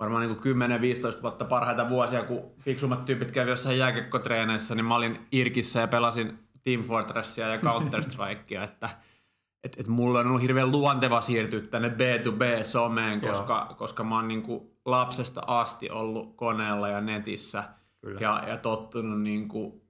varmaan 0.00 0.28
niin 0.28 1.18
10-15 1.18 1.22
vuotta 1.22 1.44
parhaita 1.44 1.88
vuosia, 1.88 2.22
kun 2.22 2.42
fiksummat 2.60 3.04
tyypit 3.04 3.30
kävi 3.30 3.50
jossain 3.50 3.78
jääkekkotreeneissä, 3.78 4.74
niin 4.74 4.84
mä 4.84 4.94
olin 4.94 5.18
Irkissä 5.32 5.80
ja 5.80 5.88
pelasin 5.88 6.38
Team 6.64 6.82
Fortressia 6.82 7.48
ja 7.48 7.58
Counter-Strikea, 7.58 8.64
että 8.64 8.88
et, 9.64 9.80
et 9.80 9.88
mulla 9.88 10.18
on 10.18 10.26
ollut 10.26 10.42
hirveän 10.42 10.70
luonteva 10.72 11.20
siirtyä 11.20 11.60
tänne 11.60 11.88
B2B-someen, 11.88 13.20
koska, 13.20 13.74
koska 13.78 14.04
mä 14.04 14.16
oon 14.16 14.28
niin 14.28 14.42
kuin 14.42 14.75
lapsesta 14.86 15.42
asti 15.46 15.90
ollut 15.90 16.36
koneella 16.36 16.88
ja 16.88 17.00
netissä 17.00 17.64
Kyllä. 18.00 18.20
Ja, 18.20 18.42
ja 18.46 18.56
tottunut 18.56 19.22
niin 19.22 19.48
kuin 19.48 19.82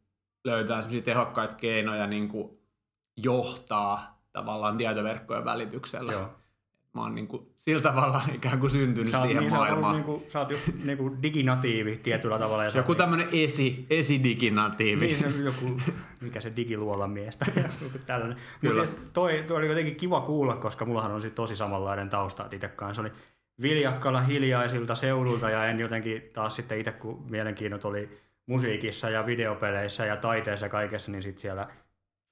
löytää 0.44 0.80
tehokkaita 1.04 1.56
keinoja 1.56 2.06
niin 2.06 2.28
kuin 2.28 2.50
johtaa 3.16 4.20
tavallaan 4.32 4.76
tietoverkkojen 4.76 5.44
välityksellä. 5.44 6.12
Joo. 6.12 6.30
Mä 6.94 7.02
oon 7.02 7.14
niin 7.14 7.26
kuin, 7.26 7.46
sillä 7.56 7.82
tavalla 7.82 8.22
ikään 8.34 8.60
kuin 8.60 8.70
syntynyt 8.70 9.10
sä 9.10 9.20
siihen 9.20 9.42
niin, 9.42 9.52
maailmaan. 9.52 9.94
Sä, 9.94 9.98
niin 9.98 10.04
kuin, 10.04 10.24
sä 10.28 10.38
oot 10.38 10.50
just 10.50 10.68
niin 10.84 10.98
kuin 10.98 11.22
diginatiivi 11.22 11.96
tietyllä 11.96 12.38
tavalla. 12.38 12.64
Ja 12.64 12.70
joku 12.74 12.94
tämmöinen 12.94 13.28
esi, 13.32 13.86
esidiginatiivi. 13.90 15.06
Niin, 15.06 15.44
joku, 15.44 15.80
mikä 16.20 16.40
se 16.40 16.52
digiluolan 16.56 17.10
miestä. 17.10 17.46
Mutta 18.62 18.84
siis 18.86 19.00
toi, 19.12 19.44
toi, 19.46 19.56
oli 19.56 19.68
jotenkin 19.68 19.96
kiva 19.96 20.20
kuulla, 20.20 20.56
koska 20.56 20.84
mullahan 20.84 21.12
on 21.12 21.22
sit 21.22 21.34
tosi 21.34 21.56
samanlainen 21.56 22.08
tausta 22.08 22.48
itse 22.52 22.68
kanssa. 22.68 23.02
Oli 23.02 23.12
viljakkala 23.62 24.20
hiljaisilta 24.20 24.94
seudulta 24.94 25.50
ja 25.50 25.66
en 25.66 25.80
jotenkin 25.80 26.30
taas 26.32 26.56
sitten 26.56 26.78
itse, 26.78 26.92
kun 26.92 27.26
mielenkiinnot 27.30 27.84
oli 27.84 28.18
musiikissa 28.46 29.10
ja 29.10 29.26
videopeleissä 29.26 30.06
ja 30.06 30.16
taiteessa 30.16 30.66
ja 30.66 30.70
kaikessa, 30.70 31.12
niin 31.12 31.22
sitten 31.22 31.40
siellä– 31.40 31.68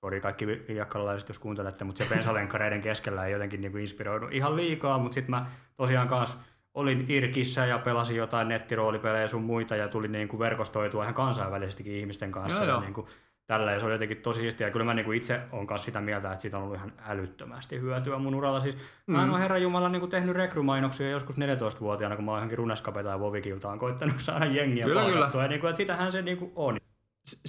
sori 0.04 0.20
kaikki 0.20 0.46
viiakkalalaiset, 0.46 1.28
jos 1.28 1.38
kuuntelette, 1.38 1.84
mutta 1.84 2.04
se 2.04 2.14
pensalenkkareiden 2.14 2.80
keskellä 2.80 3.26
ei 3.26 3.32
jotenkin 3.32 3.60
niin 3.60 3.78
inspiroinut 3.78 4.32
ihan 4.32 4.56
liikaa, 4.56 4.98
mutta 4.98 5.14
sitten 5.14 5.30
mä 5.30 5.46
tosiaan 5.76 6.08
kanssa 6.08 6.38
olin 6.74 7.04
Irkissä 7.08 7.66
ja 7.66 7.78
pelasin 7.78 8.16
jotain 8.16 8.48
nettiroolipelejä 8.48 9.28
sun 9.28 9.42
muita 9.42 9.76
ja 9.76 9.88
tuli 9.88 10.08
niin 10.08 10.28
kuin 10.28 10.40
verkostoitua 10.40 11.02
ihan 11.02 11.14
kansainvälisestikin 11.14 11.92
ihmisten 11.92 12.32
kanssa. 12.32 12.58
Joo, 12.58 12.66
ja 12.66 12.72
joo. 12.72 12.80
Niin 12.80 12.94
kuin, 12.94 13.06
tälleen 13.46 13.80
se 13.80 13.86
oli 13.86 13.94
jotenkin 13.94 14.16
tosi 14.16 14.40
siistiä. 14.40 14.66
Ja 14.66 14.70
kyllä 14.70 14.84
mä 14.84 14.94
niin 14.94 15.04
kuin 15.04 15.16
itse 15.16 15.40
olen 15.52 15.66
kanssa 15.66 15.84
sitä 15.84 16.00
mieltä, 16.00 16.32
että 16.32 16.42
siitä 16.42 16.56
on 16.56 16.62
ollut 16.62 16.76
ihan 16.76 16.92
älyttömästi 17.06 17.80
hyötyä 17.80 18.18
mun 18.18 18.34
uralla. 18.34 18.60
Siis 18.60 18.76
mm. 18.76 19.16
mä 19.16 19.22
en 19.22 19.30
ole 19.30 19.40
herra 19.40 19.58
Jumala 19.58 19.88
niin 19.88 20.00
kuin 20.00 20.10
tehnyt 20.10 20.36
rekrymainoksia 20.36 21.10
joskus 21.10 21.36
14-vuotiaana, 21.36 22.16
kun 22.16 22.24
mä 22.24 22.30
oon 22.30 22.38
johonkin 22.38 22.58
Runeskape 22.58 23.02
tai 23.02 23.20
Vovikiltaan 23.20 23.78
koittanut 23.78 24.20
saada 24.22 24.46
jengiä 24.46 24.84
kyllä, 24.84 25.04
kyllä. 25.04 25.30
Ja 25.42 25.48
niin 25.48 25.60
kuin, 25.60 25.68
että 25.68 25.76
sitähän 25.76 26.12
se 26.12 26.22
niin 26.22 26.38
kuin 26.38 26.52
on 26.56 26.76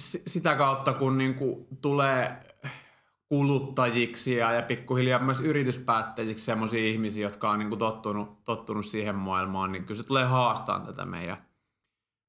sitä 0.06 0.54
kautta, 0.54 0.92
kun 0.92 1.18
niin 1.18 1.34
kuin 1.34 1.66
tulee 1.82 2.36
kuluttajiksi 3.28 4.36
ja, 4.36 4.52
ja 4.52 4.62
pikkuhiljaa 4.62 5.18
myös 5.18 5.40
yrityspäättäjiksi 5.40 6.44
sellaisia 6.44 6.88
ihmisiä, 6.88 7.26
jotka 7.26 7.50
on 7.50 7.58
niin 7.58 7.68
kuin 7.68 7.78
tottunut, 7.78 8.44
tottunut 8.44 8.86
siihen 8.86 9.14
maailmaan, 9.14 9.72
niin 9.72 9.84
kyllä 9.84 10.02
se 10.02 10.06
tulee 10.06 10.24
haastaa 10.24 10.80
tätä 10.80 11.04
meidän, 11.04 11.36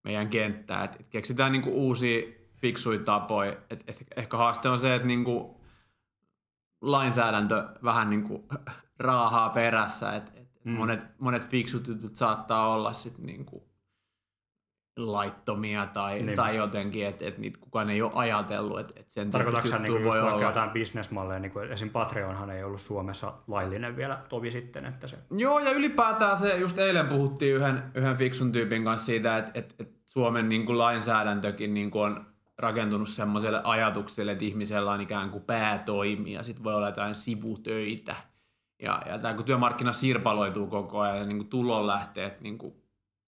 meidän 0.03 0.27
kenttää. 0.29 0.83
Et, 0.83 1.05
keksitään 1.09 1.51
niin 1.51 1.61
kuin 1.61 1.75
uusia 1.75 2.36
fiksuja 2.57 2.99
tapoja. 2.99 3.51
Et, 3.51 3.83
et 3.87 4.03
ehkä 4.15 4.37
haaste 4.37 4.69
on 4.69 4.79
se, 4.79 4.95
että 4.95 5.07
niin 5.07 5.23
kuin 5.23 5.55
lainsäädäntö 6.81 7.69
vähän 7.83 8.09
niin 8.09 8.23
kuin 8.23 8.43
raahaa 8.99 9.49
perässä. 9.49 10.15
Et, 10.15 10.31
et 10.35 10.49
mm. 10.63 10.71
monet, 10.71 11.15
monet 11.19 11.47
fiksut 11.47 11.87
jutut 11.87 12.15
saattaa 12.15 12.67
olla 12.67 12.93
sitten 12.93 13.25
niin 13.25 13.45
kuin 13.45 13.63
laittomia 14.97 15.85
tai, 15.85 16.19
niin. 16.19 16.35
tai 16.35 16.55
jotenkin, 16.55 17.07
että 17.07 17.25
et 17.25 17.37
niitä 17.37 17.59
kukaan 17.59 17.89
ei 17.89 18.01
ole 18.01 18.11
ajatellut, 18.15 18.79
että 18.79 18.93
et 18.99 19.09
sen 19.09 19.31
Tarkoitatko 19.31 19.67
sä 19.67 19.79
niin 19.79 20.03
voi 20.03 20.21
olla. 20.21 20.41
jotain 20.41 20.69
bisnesmalleja, 20.69 21.39
niin 21.39 21.51
kuin 21.51 21.71
esim. 21.71 21.89
Patreonhan 21.89 22.49
ei 22.49 22.63
ollut 22.63 22.81
Suomessa 22.81 23.33
laillinen 23.47 23.95
vielä 23.95 24.19
tovi 24.29 24.51
sitten, 24.51 24.85
että 24.85 25.07
se... 25.07 25.17
Joo, 25.37 25.59
ja 25.59 25.71
ylipäätään 25.71 26.37
se, 26.37 26.57
just 26.57 26.79
eilen 26.79 27.07
puhuttiin 27.07 27.55
yhden, 27.55 27.83
yhden 27.95 28.17
fiksun 28.17 28.51
tyypin 28.51 28.83
kanssa 28.83 29.05
siitä, 29.05 29.37
että, 29.37 29.51
että, 29.53 29.75
että 29.79 29.99
Suomen 30.05 30.49
niin 30.49 30.65
kuin 30.65 30.77
lainsäädäntökin 30.77 31.73
niin 31.73 31.91
kuin 31.91 32.03
on 32.03 32.25
rakentunut 32.57 33.09
semmoiselle 33.09 33.61
ajatukselle, 33.63 34.31
että 34.31 34.45
ihmisellä 34.45 34.91
on 34.91 35.01
ikään 35.01 35.29
kuin 35.29 35.43
päätoimi 35.43 36.33
ja 36.33 36.43
sitten 36.43 36.63
voi 36.63 36.73
olla 36.73 36.87
jotain 36.87 37.15
sivutöitä. 37.15 38.15
Ja, 38.81 39.01
ja 39.05 39.19
tämä 39.19 39.33
kun 39.33 39.45
työmarkkina 39.45 39.93
sirpaloituu 39.93 40.67
koko 40.67 40.99
ajan 40.99 41.17
ja 41.17 41.25
niin 41.25 41.37
kuin 41.37 41.49
tulonlähteet 41.49 42.41
niin 42.41 42.57
kuin 42.57 42.73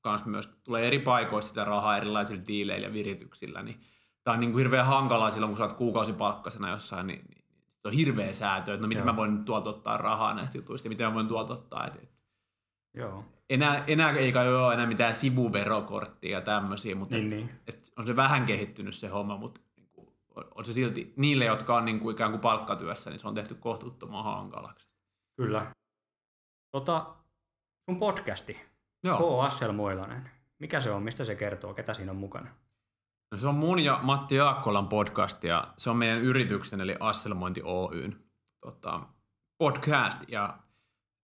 kans 0.02 0.26
myös 0.26 0.48
tulee 0.64 0.88
eri 0.88 1.00
paikoista 1.00 1.50
sitä 1.50 1.64
rahaa 1.64 1.98
erilaisilla 1.98 2.44
diileillä 2.48 2.88
ja 2.88 2.94
virityksillä, 2.94 3.62
niin 3.62 3.80
tämä 4.24 4.34
on 4.34 4.40
niin 4.40 4.52
kuin 4.52 4.60
hirveän 4.60 4.86
hankalaa 4.86 5.32
silloin, 5.32 5.50
kun 5.50 5.58
sä 5.58 5.64
oot 5.64 5.74
kuukausipalkkasena 5.74 6.70
jossain, 6.70 7.08
niin, 7.08 7.26
niin 7.30 7.46
se 7.82 7.88
on 7.88 7.94
hirveä 7.94 8.34
säätö, 8.34 8.74
että 8.74 8.82
no 8.82 8.88
miten 8.88 9.02
Joo. 9.02 9.14
mä 9.14 9.16
voin 9.16 9.46
tuolta 9.46 9.70
ottaa 9.70 9.98
rahaa 9.98 10.34
näistä 10.34 10.58
jutuista 10.58 10.86
ja 10.86 10.90
miten 10.90 11.08
mä 11.08 11.14
voin 11.14 11.28
tuolta 11.28 11.54
ottaa. 11.54 11.88
Et, 11.88 11.96
et. 11.96 12.19
Joo. 12.94 13.26
Enää, 13.50 13.84
enää 13.88 14.12
ei 14.12 14.32
kai 14.32 14.56
ole 14.56 14.74
enää 14.74 14.86
mitään 14.86 15.14
sivuverokorttia 15.14 16.38
ja 16.38 16.42
tämmöisiä, 16.42 16.96
mutta 16.96 17.16
niin, 17.16 17.34
et, 17.34 17.40
niin. 17.40 17.50
Et 17.68 17.94
on 17.98 18.06
se 18.06 18.16
vähän 18.16 18.46
kehittynyt 18.46 18.96
se 18.96 19.08
homma, 19.08 19.38
mutta 19.38 19.62
niin 19.78 19.90
kuin, 19.92 20.08
on 20.56 20.66
se 20.66 20.74
silti 20.74 21.14
niille, 21.16 21.46
jotka 21.46 21.76
on 21.76 21.86
niin 21.86 22.00
kuin 22.00 22.14
ikään 22.14 22.32
kuin 22.32 22.42
palkkatyössä, 22.42 23.10
niin 23.10 23.20
se 23.20 23.28
on 23.28 23.36
tehty 23.36 23.56
kohtuuttoman 23.56 24.24
hankalaksi. 24.24 24.88
Kyllä. 25.36 25.72
Tota, 26.72 27.16
sun 27.90 28.00
podcasti, 28.00 28.58
Joo. 29.04 29.42
H. 29.42 29.46
Asselmoilainen. 29.46 30.30
Mikä 30.60 30.82
se 30.82 30.92
on? 30.92 31.04
Mistä 31.04 31.24
se 31.24 31.36
kertoo? 31.36 31.74
Ketä 31.74 31.94
siinä 31.94 32.12
on 32.12 32.18
mukana? 32.18 32.50
No 33.32 33.38
se 33.38 33.48
on 33.48 33.56
mun 33.56 33.80
ja 33.80 34.00
Matti 34.02 34.36
Jaakkolan 34.36 34.88
podcast 34.88 35.44
ja 35.44 35.74
se 35.78 35.90
on 35.90 35.98
meidän 35.98 36.22
yrityksen 36.22 36.82
eli 36.82 36.96
Asselmointi 37.00 37.62
Oyn 37.64 38.16
tota, 38.62 39.00
podcast 39.58 40.24
ja 40.28 40.58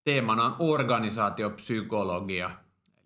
teemana 0.05 0.45
on 0.45 0.55
organisaatiopsykologia. 0.59 2.51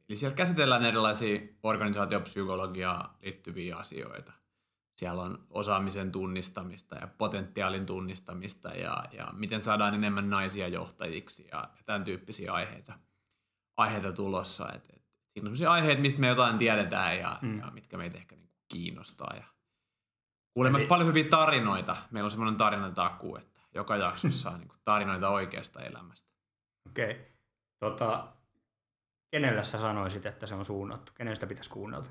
Eli 0.10 0.16
siellä 0.16 0.36
käsitellään 0.36 0.86
erilaisia 0.86 1.40
organisaatiopsykologiaan 1.64 3.10
liittyviä 3.22 3.78
asioita. 3.78 4.32
Siellä 4.96 5.22
on 5.22 5.46
osaamisen 5.50 6.12
tunnistamista 6.12 6.96
ja 6.96 7.08
potentiaalin 7.08 7.86
tunnistamista 7.86 8.70
ja, 8.70 9.06
ja 9.12 9.28
miten 9.34 9.62
saadaan 9.62 9.94
enemmän 9.94 10.30
naisia 10.30 10.68
johtajiksi 10.68 11.48
ja, 11.52 11.58
ja 11.58 11.84
tämän 11.86 12.04
tyyppisiä 12.04 12.54
aiheita– 12.54 12.94
aiheita 13.80 14.14
tulossa. 14.14 14.70
Et, 14.74 14.90
et, 14.96 15.02
siinä 15.34 15.50
on 15.50 15.58
sellaisia 15.58 15.72
aiheita, 15.72 16.02
mistä 16.02 16.22
me 16.22 16.28
jotain 16.28 16.58
tiedetään 16.58 17.18
ja, 17.20 17.40
mm. 17.42 17.60
ja 17.60 17.72
mitkä 17.72 17.98
meitä 17.98 18.18
ehkä 18.18 18.36
niinku 18.36 18.56
kiinnostaa. 18.68 19.34
Ja 19.36 19.44
kuulemme 20.54 20.80
Eli... 20.80 20.88
paljon 20.88 21.08
hyviä 21.08 21.24
tarinoita. 21.24 21.98
Meillä 22.12 22.26
on 22.28 22.32
semmoinen 22.32 22.58
tarinataku, 22.58 23.36
että 23.36 23.62
joka 23.76 23.98
jaksossa 23.98 24.50
on 24.50 24.60
niinku 24.60 24.76
tarinoita 24.86 25.30
oikeasta 25.30 25.82
elämästä. 25.82 26.29
Okei. 26.88 27.12
Okay. 27.12 27.26
Tota, 27.80 28.28
kenellä 29.32 29.64
sä 29.64 29.82
sanoisit, 29.82 30.26
että 30.26 30.48
se 30.48 30.56
on 30.56 30.66
suunnattu? 30.66 31.12
Kenestä 31.16 31.48
pitäisi 31.48 31.70
kuunnella? 31.70 32.08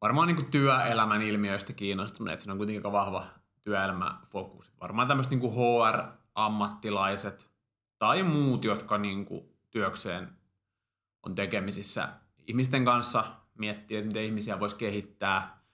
Varmaan 0.00 0.28
niin 0.28 0.50
työelämän 0.50 1.22
ilmiöistä 1.22 1.72
kiinnostunut, 1.72 2.32
että 2.32 2.44
se 2.44 2.50
on 2.50 2.56
kuitenkin 2.56 2.78
aika 2.78 2.92
vahva 2.92 3.26
työelämäfokus. 3.62 4.72
Varmaan 4.80 5.08
tämmöiset 5.08 5.32
niin 5.32 5.52
HR-ammattilaiset 5.52 7.50
tai 7.98 8.22
muut, 8.22 8.64
jotka 8.64 8.98
niin 8.98 9.26
kuin 9.26 9.44
työkseen 9.70 10.28
on 11.22 11.34
tekemisissä 11.34 12.08
ihmisten 12.46 12.84
kanssa, 12.84 13.24
miettiä, 13.58 13.98
että 13.98 14.06
miten 14.06 14.24
ihmisiä 14.24 14.60
voisi 14.60 14.76
kehittää, 14.76 15.64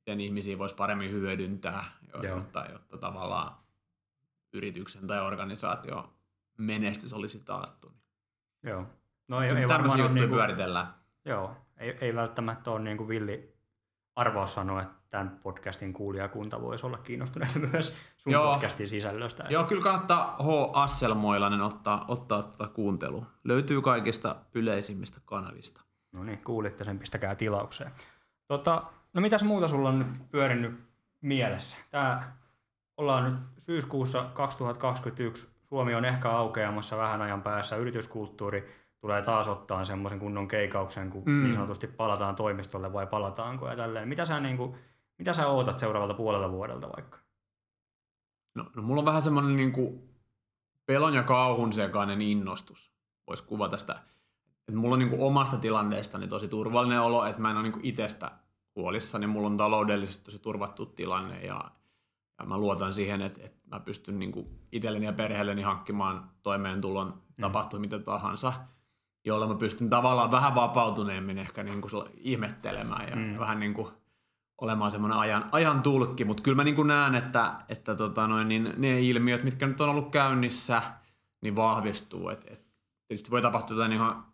miten 0.00 0.20
ihmisiä 0.20 0.58
voisi 0.58 0.74
paremmin 0.74 1.10
hyödyntää, 1.10 1.84
jotta, 2.22 2.66
jotta 2.72 2.98
tavallaan 2.98 3.56
yrityksen 4.52 5.06
tai 5.06 5.20
organisaatio 5.20 6.17
menestys 6.58 7.12
olisi 7.12 7.40
taattu. 7.40 7.92
Joo. 8.62 8.86
No 9.28 9.42
ei, 9.42 9.50
Ei, 9.50 9.68
varmaan 9.68 9.98
juttuja 9.98 10.20
niinku, 10.20 10.36
pyöritellään. 10.36 10.86
Joo, 11.24 11.56
ei, 11.76 11.98
ei 12.00 12.14
välttämättä 12.14 12.70
ole 12.70 12.80
niin 12.80 12.96
kuin 12.96 13.08
villi 13.08 13.54
arvaus 14.16 14.54
sanoa, 14.54 14.82
että 14.82 14.94
tämän 15.10 15.38
podcastin 15.42 15.92
kuulijakunta 15.92 16.62
voisi 16.62 16.86
olla 16.86 16.98
kiinnostuneita 16.98 17.58
myös 17.72 17.96
sun 18.16 18.32
Joo. 18.32 18.52
podcastin 18.52 18.88
sisällöstä. 18.88 19.44
Joo, 19.48 19.64
kyllä 19.64 19.82
kannattaa 19.82 20.36
H. 20.42 20.46
Asselmoilainen 20.72 21.60
ottaa, 21.60 22.04
ottaa 22.08 22.42
tätä 22.42 22.68
kuuntelua. 22.68 23.26
Löytyy 23.44 23.82
kaikista 23.82 24.36
yleisimmistä 24.54 25.20
kanavista. 25.24 25.82
No 26.12 26.24
niin, 26.24 26.38
kuulitte 26.44 26.84
sen, 26.84 26.98
pistäkää 26.98 27.34
tilaukseen. 27.34 27.92
Tota, 28.46 28.82
no 29.12 29.20
mitäs 29.20 29.42
muuta 29.42 29.68
sulla 29.68 29.88
on 29.88 29.98
nyt 29.98 30.30
pyörinyt 30.30 30.80
mielessä? 31.20 31.76
Tää, 31.90 32.36
ollaan 32.96 33.24
nyt 33.24 33.34
syyskuussa 33.58 34.24
2021, 34.34 35.48
Suomi 35.68 35.94
on 35.94 36.04
ehkä 36.04 36.30
aukeamassa 36.30 36.96
vähän 36.96 37.22
ajan 37.22 37.42
päässä, 37.42 37.76
yrityskulttuuri 37.76 38.74
tulee 39.00 39.22
taas 39.22 39.48
ottaa 39.48 39.84
semmoisen 39.84 40.18
kunnon 40.18 40.48
keikauksen, 40.48 41.10
kun 41.10 41.22
Mm. 41.26 41.42
niin 41.42 41.54
sanotusti 41.54 41.86
palataan 41.86 42.36
toimistolle 42.36 42.92
vai 42.92 43.06
palataanko 43.06 43.68
ja 43.68 43.76
tälleen. 43.76 44.08
Mitä 44.08 44.24
sä, 44.24 44.40
niin 44.40 44.56
kuin, 44.56 44.74
mitä 45.18 45.32
sä 45.32 45.46
ootat 45.46 45.78
seuraavalta 45.78 46.14
puolelta 46.14 46.50
vuodelta 46.50 46.88
vaikka? 46.96 47.18
No, 48.54 48.64
no 48.76 48.82
mulla 48.82 49.00
on 49.00 49.04
vähän 49.04 49.22
semmoinen 49.22 49.56
niin 49.56 49.72
kuin 49.72 50.08
pelon 50.86 51.14
ja 51.14 51.22
kauhun 51.22 51.72
sekainen 51.72 52.22
innostus. 52.22 52.92
Voisi 53.26 53.44
kuvata 53.44 53.78
sitä. 53.78 53.98
Et 54.68 54.74
mulla 54.74 54.92
on 54.92 54.98
niin 54.98 55.10
kuin 55.10 55.22
omasta 55.22 55.56
tilanteestani 55.56 56.28
tosi 56.28 56.48
turvallinen 56.48 57.00
olo, 57.00 57.24
että 57.24 57.40
mä 57.40 57.50
en 57.50 57.56
ole 57.56 57.62
niin 57.62 57.72
kuin 57.72 57.84
itsestä 57.84 58.30
huolissani. 58.76 59.26
Mulla 59.26 59.46
on 59.46 59.56
taloudellisesti 59.56 60.24
tosi 60.24 60.38
turvattu 60.38 60.86
tilanne 60.86 61.40
ja, 61.40 61.70
ja 62.38 62.46
mä 62.46 62.58
luotan 62.58 62.92
siihen, 62.92 63.22
että, 63.22 63.40
että 63.44 63.57
mä 63.70 63.80
pystyn 63.80 64.18
niin 64.18 64.32
kuin 64.32 64.46
itselleni 64.72 65.06
ja 65.06 65.12
perheelleni 65.12 65.62
hankkimaan 65.62 66.30
toimeentulon 66.42 67.06
mm. 67.06 67.42
tapahtui 67.42 67.80
mitä 67.80 67.98
tahansa, 67.98 68.52
jolla 69.24 69.46
mä 69.46 69.54
pystyn 69.54 69.90
tavallaan 69.90 70.30
vähän 70.30 70.54
vapautuneemmin 70.54 71.38
ehkä 71.38 71.62
niin 71.62 71.80
kuin 71.80 72.04
ihmettelemään 72.16 73.08
ja 73.08 73.16
mm. 73.16 73.38
vähän 73.38 73.60
niin 73.60 73.74
kuin 73.74 73.88
olemaan 74.60 74.90
semmoinen 74.90 75.18
ajan, 75.18 75.48
ajan 75.52 75.82
tulkki, 75.82 76.24
mutta 76.24 76.42
kyllä 76.42 76.56
mä 76.56 76.64
niin 76.64 76.74
kuin 76.74 76.88
näen, 76.88 77.14
että, 77.14 77.54
että 77.68 77.94
tota 77.94 78.26
noin, 78.26 78.48
niin 78.48 78.74
ne 78.76 79.00
ilmiöt, 79.00 79.44
mitkä 79.44 79.66
nyt 79.66 79.80
on 79.80 79.88
ollut 79.88 80.10
käynnissä, 80.10 80.82
niin 81.42 81.56
vahvistuu. 81.56 82.28
Et, 82.28 82.44
et, 82.50 82.68
tietysti 83.08 83.30
voi 83.30 83.42
tapahtua 83.42 83.76
jotain 83.76 83.92
ihan 83.92 84.24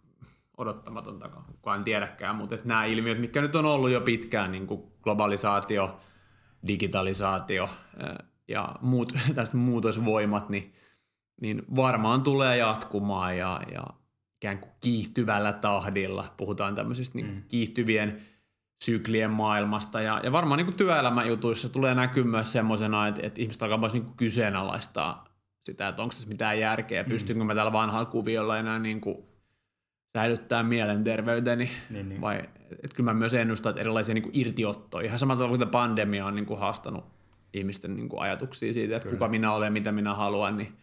odottamatonta, 0.56 1.28
kukaan 1.28 1.78
en 1.78 1.84
tiedäkään, 1.84 2.36
mutta 2.36 2.54
että 2.54 2.68
nämä 2.68 2.84
ilmiöt, 2.84 3.20
mitkä 3.20 3.42
nyt 3.42 3.56
on 3.56 3.64
ollut 3.64 3.90
jo 3.90 4.00
pitkään, 4.00 4.52
niin 4.52 4.66
kuin 4.66 4.82
globalisaatio, 5.02 6.00
digitalisaatio 6.66 7.68
ja 8.48 8.74
muut, 8.80 9.12
tästä 9.34 9.56
muutosvoimat, 9.56 10.48
niin, 10.48 10.74
niin 11.40 11.62
varmaan 11.76 12.22
tulee 12.22 12.56
jatkumaan 12.56 13.36
ja, 13.38 13.60
ja 13.72 13.84
ikään 14.36 14.58
kuin 14.58 14.72
kiihtyvällä 14.80 15.52
tahdilla. 15.52 16.24
Puhutaan 16.36 16.74
tämmöisistä 16.74 17.18
niin 17.18 17.26
Mm. 17.26 17.42
kiihtyvien 17.48 18.20
syklien 18.84 19.30
maailmasta. 19.30 20.00
Ja, 20.00 20.20
ja 20.24 20.32
varmaan 20.32 20.58
niin 20.58 20.66
kuin 20.66 20.76
työelämäjutuissa 20.76 21.68
tulee 21.68 21.94
näkyä 21.94 22.24
myös 22.24 22.52
semmoisena, 22.52 23.06
että, 23.06 23.20
että 23.24 23.40
ihmiset 23.40 23.62
alkaa 23.62 23.78
myös 23.78 23.92
niin 23.92 24.04
kuin 24.04 24.16
kyseenalaistaa 24.16 25.24
sitä, 25.60 25.88
että 25.88 26.02
onko 26.02 26.12
tässä 26.14 26.28
mitään 26.28 26.58
järkeä, 26.60 27.04
pystynkö 27.04 27.44
mä 27.44 27.54
tällä 27.54 27.72
vanhalla 27.72 28.04
kuviolla 28.06 28.58
enää 28.58 28.78
niin 28.78 29.00
kuin 29.00 29.16
säilyttää 30.16 30.62
mielenterveyteni, 30.62 31.70
Niin, 31.90 32.08
niin. 32.08 32.20
vai 32.20 32.38
että 32.70 32.96
kyllä 32.96 33.12
mä 33.12 33.18
myös 33.18 33.34
ennustan, 33.34 33.70
että 33.70 33.80
erilaisia 33.80 34.14
niin 34.14 34.22
kuin 34.22 34.38
irtiottoja, 34.38 35.06
ihan 35.06 35.18
samalla 35.18 35.38
tavalla 35.38 35.58
kuin 35.58 35.68
pandemia 35.70 36.26
on 36.26 36.34
niin 36.34 36.46
kuin 36.46 36.60
haastanut 36.60 37.04
ihmisten 37.54 37.96
niin 37.96 38.08
kuin 38.08 38.22
ajatuksia 38.22 38.72
siitä, 38.72 38.96
että 38.96 39.08
Kyllä. 39.08 39.18
kuka 39.18 39.28
minä 39.28 39.52
olen, 39.52 39.72
mitä 39.72 39.92
minä 39.92 40.14
haluan, 40.14 40.56
niin 40.56 40.76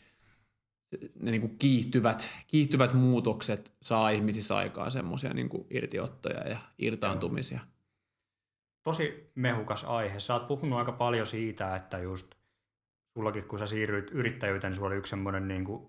ne 1.20 1.32
niin 1.32 1.42
kuin 1.42 1.58
kiihtyvät, 1.58 2.30
kiihtyvät 2.48 2.94
muutokset 2.94 3.74
saa 3.82 4.10
ihmisissä 4.10 4.58
aikaan 4.58 4.92
semmoisia 4.92 5.34
niin 5.34 5.50
irtiottoja 5.70 6.48
ja 6.50 6.58
irtaantumisia. 6.80 7.60
tosi 8.84 9.32
mehukas 9.36 9.84
aihe. 9.84 10.20
Sä 10.20 10.34
oot 10.34 10.48
puhunut 10.48 10.80
aika 10.80 10.92
paljon 10.92 11.28
siitä, 11.28 11.76
että 11.76 11.98
just 12.00 12.36
sullakin 13.14 13.44
kun 13.44 13.60
sä 13.60 13.68
siirryit 13.68 14.12
yrittäjyyteen, 14.12 14.72
niin 14.72 14.76
sulla 14.76 14.88
oli 14.88 14.96
yksi 14.98 15.10
semmoinen 15.10 15.48
niin 15.48 15.66
kuin 15.66 15.88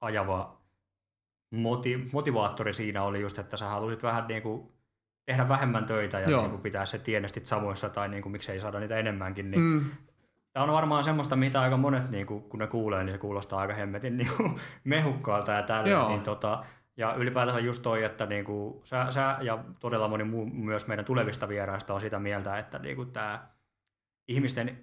ajava 0.00 0.60
moti- 1.54 2.08
motivaattori 2.12 2.74
siinä 2.74 3.02
oli 3.02 3.20
just, 3.20 3.38
että 3.38 3.56
sä 3.56 3.68
halusit 3.68 4.02
vähän 4.02 4.26
niin 4.28 4.42
kuin 4.42 4.68
tehdä 5.26 5.48
vähemmän 5.48 5.86
töitä 5.86 6.20
ja 6.20 6.30
Joo. 6.30 6.40
niin 6.40 6.50
kuin 6.50 6.62
pitää 6.62 6.86
se 6.86 6.98
tienestit 6.98 7.46
samoissa 7.46 7.88
tai 7.90 8.08
niin 8.08 8.22
kuin 8.22 8.32
miksei 8.32 8.60
saada 8.60 8.80
niitä 8.80 8.98
enemmänkin. 8.98 9.50
Niin 9.50 9.60
Mm. 9.62 9.84
Tämä 10.54 10.64
on 10.64 10.72
varmaan 10.72 11.04
semmoista, 11.04 11.36
mitä 11.36 11.60
aika 11.60 11.76
monet, 11.76 12.10
niin 12.10 12.26
kuin, 12.26 12.42
kun 12.42 12.60
ne 12.60 12.66
kuulee, 12.66 13.04
niin 13.04 13.12
se 13.12 13.18
kuulostaa 13.18 13.60
aika 13.60 13.74
hemmetin 13.74 14.16
niin 14.16 14.30
kuin, 14.36 14.54
mehukkaalta 14.84 15.52
ja 15.52 15.62
tällä. 15.62 16.08
Niin, 16.08 16.20
tota, 16.20 16.64
ja 16.96 17.14
ylipäätänsä 17.14 17.60
just 17.60 17.82
toi, 17.82 18.04
että 18.04 18.26
niin 18.26 18.44
kuin, 18.44 18.80
sä, 18.84 19.06
sä 19.10 19.36
ja 19.40 19.64
todella 19.80 20.08
moni 20.08 20.24
muu 20.24 20.46
myös 20.46 20.86
meidän 20.86 21.04
tulevista 21.04 21.48
vieraista 21.48 21.94
on 21.94 22.00
sitä 22.00 22.18
mieltä, 22.18 22.58
että 22.58 22.78
niin 22.78 22.96
kuin, 22.96 23.12
tämä 23.12 23.48
ihmisten 24.28 24.78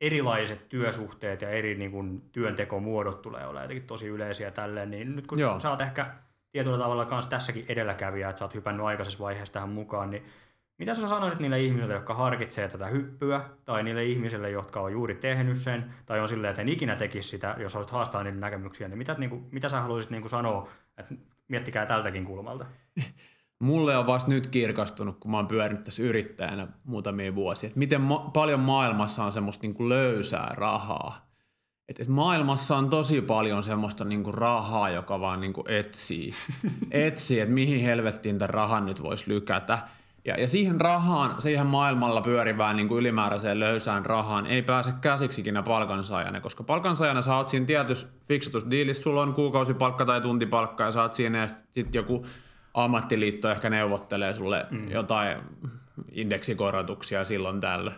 erilaiset 0.00 0.68
työsuhteet 0.68 1.42
ja 1.42 1.50
eri 1.50 1.74
niin 1.74 1.90
kuin, 1.90 2.22
työntekomuodot 2.32 3.22
tulee 3.22 3.46
olemaan 3.46 3.64
jotenkin 3.64 3.86
tosi 3.86 4.06
yleisiä 4.06 4.50
tälleen, 4.50 4.90
niin 4.90 5.16
nyt 5.16 5.26
kun 5.26 5.38
Joo. 5.40 5.50
Joo. 5.50 5.60
sä 5.60 5.70
oot 5.70 5.80
ehkä 5.80 6.14
tietyllä 6.52 6.78
tavalla 6.78 7.04
kanssa 7.04 7.30
tässäkin 7.30 7.64
edelläkävijä, 7.68 8.28
että 8.28 8.38
sä 8.38 8.44
oot 8.44 8.54
hypännyt 8.54 8.86
aikaisessa 8.86 9.24
vaiheessa 9.24 9.54
tähän 9.54 9.68
mukaan, 9.68 10.10
niin 10.10 10.24
mitä 10.82 10.94
sä 10.94 11.08
sanoisit 11.08 11.40
niille 11.40 11.60
ihmisille, 11.60 11.94
jotka 11.94 12.14
harkitsee 12.14 12.68
tätä 12.68 12.86
hyppyä, 12.86 13.40
tai 13.64 13.82
niille 13.82 14.04
ihmisille, 14.04 14.50
jotka 14.50 14.80
on 14.80 14.92
juuri 14.92 15.14
tehnyt 15.14 15.58
sen, 15.58 15.94
tai 16.06 16.20
on 16.20 16.28
silleen, 16.28 16.50
että 16.50 16.62
en 16.62 16.68
ikinä 16.68 16.96
tekisi 16.96 17.28
sitä, 17.28 17.56
jos 17.58 17.74
haluaisit 17.74 17.92
haastaa 17.92 18.22
niiden 18.22 18.40
näkemyksiä, 18.40 18.88
niin 18.88 18.98
mitä, 18.98 19.14
niin 19.18 19.30
kuin, 19.30 19.44
mitä 19.50 19.68
sä 19.68 19.80
haluaisit 19.80 20.10
niin 20.10 20.22
kuin 20.22 20.30
sanoa, 20.30 20.68
että 20.98 21.14
miettikää 21.48 21.86
tältäkin 21.86 22.24
kulmalta? 22.24 22.66
Mulle 23.62 23.96
on 23.96 24.06
vasta 24.06 24.30
nyt 24.30 24.46
kirkastunut, 24.46 25.18
kun 25.18 25.30
mä 25.30 25.36
oon 25.36 25.48
pyörinyt 25.48 25.82
tässä 25.82 26.02
yrittäjänä 26.02 26.68
muutamia 26.84 27.34
vuosia, 27.34 27.66
että 27.66 27.78
miten 27.78 28.00
ma- 28.00 28.30
paljon 28.32 28.60
maailmassa 28.60 29.24
on 29.24 29.32
semmoista 29.32 29.62
niinku 29.62 29.88
löysää 29.88 30.54
rahaa. 30.54 31.30
Et, 31.88 32.00
et 32.00 32.08
maailmassa 32.08 32.76
on 32.76 32.90
tosi 32.90 33.20
paljon 33.20 33.62
semmoista 33.62 34.04
niinku 34.04 34.32
rahaa, 34.32 34.90
joka 34.90 35.20
vaan 35.20 35.40
niinku 35.40 35.64
etsii. 35.68 36.34
etsii, 36.90 37.40
että 37.40 37.54
mihin 37.54 37.80
helvettiin 37.80 38.38
tämän 38.38 38.54
rahan 38.54 38.86
nyt 38.86 39.02
voisi 39.02 39.24
lykätä. 39.28 39.78
Ja, 40.24 40.40
ja 40.40 40.48
siihen 40.48 40.80
rahaan, 40.80 41.42
siihen 41.42 41.66
maailmalla 41.66 42.22
pyörivään 42.22 42.76
niin 42.76 42.88
kuin 42.88 43.00
ylimääräiseen 43.00 43.60
löysään 43.60 44.06
rahaan 44.06 44.46
ei 44.46 44.62
pääse 44.62 44.92
käsiksikin 45.00 45.54
palkansaajana, 45.64 46.40
koska 46.40 46.64
palkansaajana 46.64 47.22
sä 47.22 47.36
oot 47.36 47.48
siinä 47.48 47.66
tietyssä 47.66 48.06
fiksatus 48.28 48.70
diilissä, 48.70 49.02
sulla 49.02 49.22
on 49.22 49.34
kuukausipalkka 49.34 50.04
tai 50.04 50.20
tuntipalkka 50.20 50.84
ja 50.84 50.92
sä 50.92 51.02
oot 51.02 51.14
siinä 51.14 51.38
ja 51.38 51.48
sitten 51.48 51.98
joku 51.98 52.26
ammattiliitto 52.74 53.50
ehkä 53.50 53.70
neuvottelee 53.70 54.34
sulle 54.34 54.66
mm. 54.70 54.90
jotain 54.90 55.38
indeksikorotuksia 56.12 57.24
silloin 57.24 57.60
tällöin. 57.60 57.96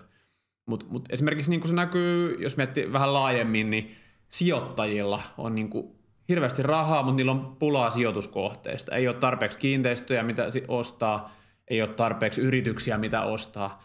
Mutta 0.67 0.87
mut 0.89 1.05
esimerkiksi 1.11 1.51
niin 1.51 1.61
kuin 1.61 1.69
se 1.69 1.75
näkyy, 1.75 2.37
jos 2.43 2.57
miettii 2.57 2.93
vähän 2.93 3.15
laajemmin, 3.15 3.71
niin 3.71 3.91
sijoittajilla 4.29 5.23
on 5.39 5.55
niin 5.55 5.71
kuin 5.71 5.95
hirveästi 6.29 6.63
rahaa, 6.63 7.03
mutta 7.03 7.17
niillä 7.17 7.33
on 7.33 7.57
pulaa 7.57 7.91
sijoituskohteista. 7.91 8.95
Ei 8.95 9.09
ole 9.09 9.17
tarpeeksi 9.17 9.59
kiinteistöjä, 9.59 10.23
mitä 10.23 10.51
si- 10.51 10.65
ostaa, 10.69 11.31
ei 11.69 11.83
ole 11.83 11.91
tarpeeksi 11.91 12.41
yrityksiä, 12.41 12.99
mitä 12.99 13.23
ostaa. 13.23 13.85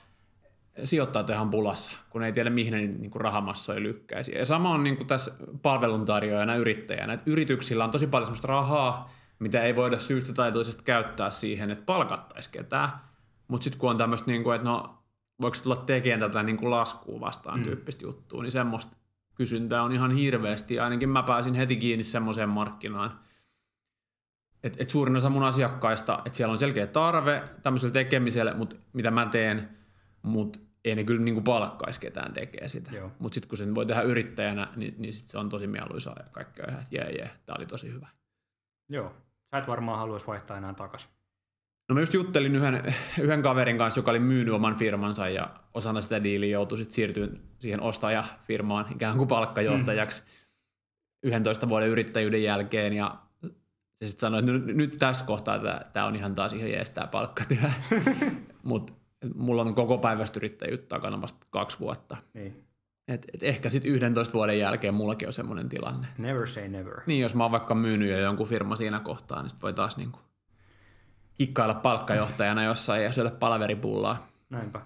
Sijoittajat 0.84 1.30
on 1.30 1.36
ihan 1.36 1.50
pulassa, 1.50 1.92
kun 2.10 2.24
ei 2.24 2.34
tiedä, 2.34 2.50
mihin 2.50 2.74
ne 2.74 2.80
niin 2.80 3.12
kuin 3.12 3.22
rahamassoja 3.22 3.84
lykkäisi. 3.84 4.36
Ja 4.36 4.46
sama 4.46 4.70
on 4.70 4.84
niin 4.84 4.98
kuin 4.98 5.08
tässä 5.08 5.32
palveluntarjoajana, 5.62 6.56
yrittäjänä. 6.56 7.14
Että 7.14 7.32
yrityksillä 7.32 7.84
on 7.84 7.92
tosi 7.92 8.08
paljon 8.08 8.26
sellaista 8.26 8.48
rahaa, 8.48 9.12
mitä 9.40 9.62
ei 9.62 9.76
voida 9.76 10.00
syystä 10.00 10.34
tai 10.34 10.52
toisesta 10.52 10.84
käyttää 10.84 11.30
siihen, 11.30 11.72
että 11.72 11.86
palkattaisi 11.86 12.52
ketään. 12.52 12.90
Mutta 13.48 13.64
sitten 13.64 13.80
kun 13.80 13.90
on 13.90 13.98
tämmöistä, 13.98 14.32
niin 14.32 14.44
kuin, 14.44 14.56
että 14.56 14.68
no, 14.68 15.04
voiko 15.42 15.58
tulla 15.64 15.76
tekemään 15.76 16.32
tätä 16.32 16.44
niin 16.44 16.58
kuin 16.58 16.72
laskua 16.72 17.20
vastaan 17.20 17.60
mm. 17.60 17.64
tyyppistä 17.64 18.06
juttua, 18.06 18.44
niin 18.44 18.52
semmoista 18.52 18.96
kysyntää 19.36 19.84
on 19.84 19.92
ihan 19.92 20.12
hirveästi. 20.12 20.80
Ainakin 20.80 21.10
mä 21.10 21.24
pääsin 21.24 21.54
heti 21.54 21.76
kiinni 21.76 22.04
semmoiseen 22.04 22.50
markkinaan, 22.50 23.20
että 24.64 24.84
et 24.84 24.90
suurin 24.90 25.16
osa 25.16 25.30
mun 25.30 25.44
asiakkaista, 25.44 26.22
että 26.26 26.38
siellä 26.38 26.52
on 26.52 26.60
selkeä 26.60 26.88
tarve 26.88 27.44
tämmöiselle 27.64 27.94
tekemiselle, 27.94 28.54
mut, 28.54 28.80
mitä 28.94 29.12
mä 29.12 29.26
teen, 29.26 29.70
mutta 30.22 30.60
ei 30.86 30.96
ne 30.96 31.04
kyllä 31.04 31.22
niinku 31.22 31.42
palkkaisi 31.42 32.00
ketään 32.00 32.34
tekee 32.34 32.68
sitä. 32.68 32.92
Mutta 33.20 33.34
sitten 33.34 33.50
kun 33.50 33.58
sen 33.58 33.76
voi 33.76 33.86
tehdä 33.86 34.02
yrittäjänä, 34.02 34.68
niin, 34.76 34.96
niin 34.98 35.14
sit 35.14 35.28
se 35.28 35.38
on 35.38 35.50
tosi 35.50 35.68
mieluisaa 35.68 36.16
ja 36.20 36.26
kaikki 36.32 36.62
on 36.62 36.70
ihan, 36.70 36.82
että 36.82 36.96
jee, 36.96 37.12
jee, 37.12 37.32
tää 37.46 37.56
oli 37.58 37.66
tosi 37.66 37.94
hyvä. 37.94 38.08
Joo. 38.90 39.14
Sä 39.52 39.58
et 39.58 39.68
varmaan 39.68 40.00
haluaisi 40.00 40.28
vaihtaa 40.28 40.58
enää 40.58 40.74
takaisin. 40.74 41.10
No 41.90 41.96
mä 41.96 42.00
just 42.00 42.14
juttelin 42.14 42.56
yhden, 42.56 42.96
yhden 43.22 43.42
kaverin 43.42 43.78
kanssa, 43.78 44.00
joka 44.00 44.12
oli 44.12 44.20
myynyt 44.20 44.54
oman 44.54 44.76
firmansa 44.76 45.30
ja 45.30 45.50
osana 45.74 46.02
sitä 46.02 46.24
diiliä 46.24 46.50
joutui 46.50 46.78
sitten 46.78 46.96
siirtyä 46.96 47.28
siihen 47.60 47.82
ostajafirmaan 47.82 48.86
ikään 48.92 49.18
kuin 49.18 49.28
palkkajohtajaksi 49.28 50.24
11 51.24 51.70
vuoden 51.70 51.90
yrittäjyyden 51.90 52.44
jälkeen 52.44 52.94
ja 52.94 53.16
se 54.00 54.08
sitten 54.08 54.20
sanoi, 54.20 54.40
että 54.40 54.52
nyt, 54.52 54.66
nyt 54.66 54.96
tässä 55.00 55.26
kohtaa 55.26 55.60
tämä 55.94 56.06
on 56.06 56.16
ihan 56.16 56.36
taas 56.36 56.54
ihan 56.54 56.72
jees 56.72 56.90
tämä 56.90 57.08
palkkatyö. 57.08 57.70
Mutta 58.64 58.94
mulla 59.36 59.62
on 59.62 59.76
koko 59.76 59.98
päivästä 59.98 60.40
yrittäjyyttä 60.40 60.88
takana 60.88 61.22
vasta 61.22 61.48
kaksi 61.50 61.80
vuotta. 61.80 62.18
Niin. 62.34 62.66
Et, 63.08 63.26
et 63.34 63.44
ehkä 63.44 63.70
sitten 63.70 63.92
11 63.92 64.34
vuoden 64.34 64.60
jälkeen 64.60 64.94
mullakin 64.94 65.28
on 65.28 65.34
semmoinen 65.34 65.70
tilanne. 65.70 66.08
Never 66.18 66.48
say 66.48 66.68
never. 66.68 67.02
Niin, 67.06 67.22
jos 67.22 67.36
mä 67.36 67.44
oon 67.44 67.52
vaikka 67.52 67.76
myynyt 67.76 68.10
jo 68.10 68.20
jonkun 68.20 68.48
firma 68.48 68.76
siinä 68.76 69.00
kohtaa, 69.00 69.42
niin 69.42 69.50
sit 69.50 69.62
voi 69.62 69.74
taas 69.74 69.98
niinku 69.98 70.20
hikkailla 71.40 71.74
palkkajohtajana 71.74 72.64
jossain 72.64 73.04
ja 73.04 73.12
syödä 73.12 73.32
palaveripullaa. 73.32 74.28
Näinpä. 74.50 74.82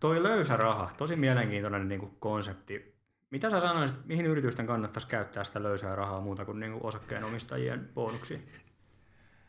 Toi 0.00 0.22
löysä 0.22 0.56
raha, 0.56 0.90
tosi 0.96 1.16
mielenkiintoinen 1.16 1.88
niin 1.88 2.00
kuin 2.00 2.16
konsepti. 2.18 2.99
Mitä 3.30 3.50
sä 3.50 3.60
sanoisit, 3.60 3.96
mihin 4.06 4.26
yritysten 4.26 4.66
kannattaisi 4.66 5.08
käyttää 5.08 5.44
sitä 5.44 5.62
löysää 5.62 5.96
rahaa 5.96 6.20
muuta 6.20 6.44
kuin, 6.44 6.60
niin 6.60 6.72
kuin 6.72 6.86
osakkeenomistajien 6.86 7.88
bonuksiin? 7.94 8.48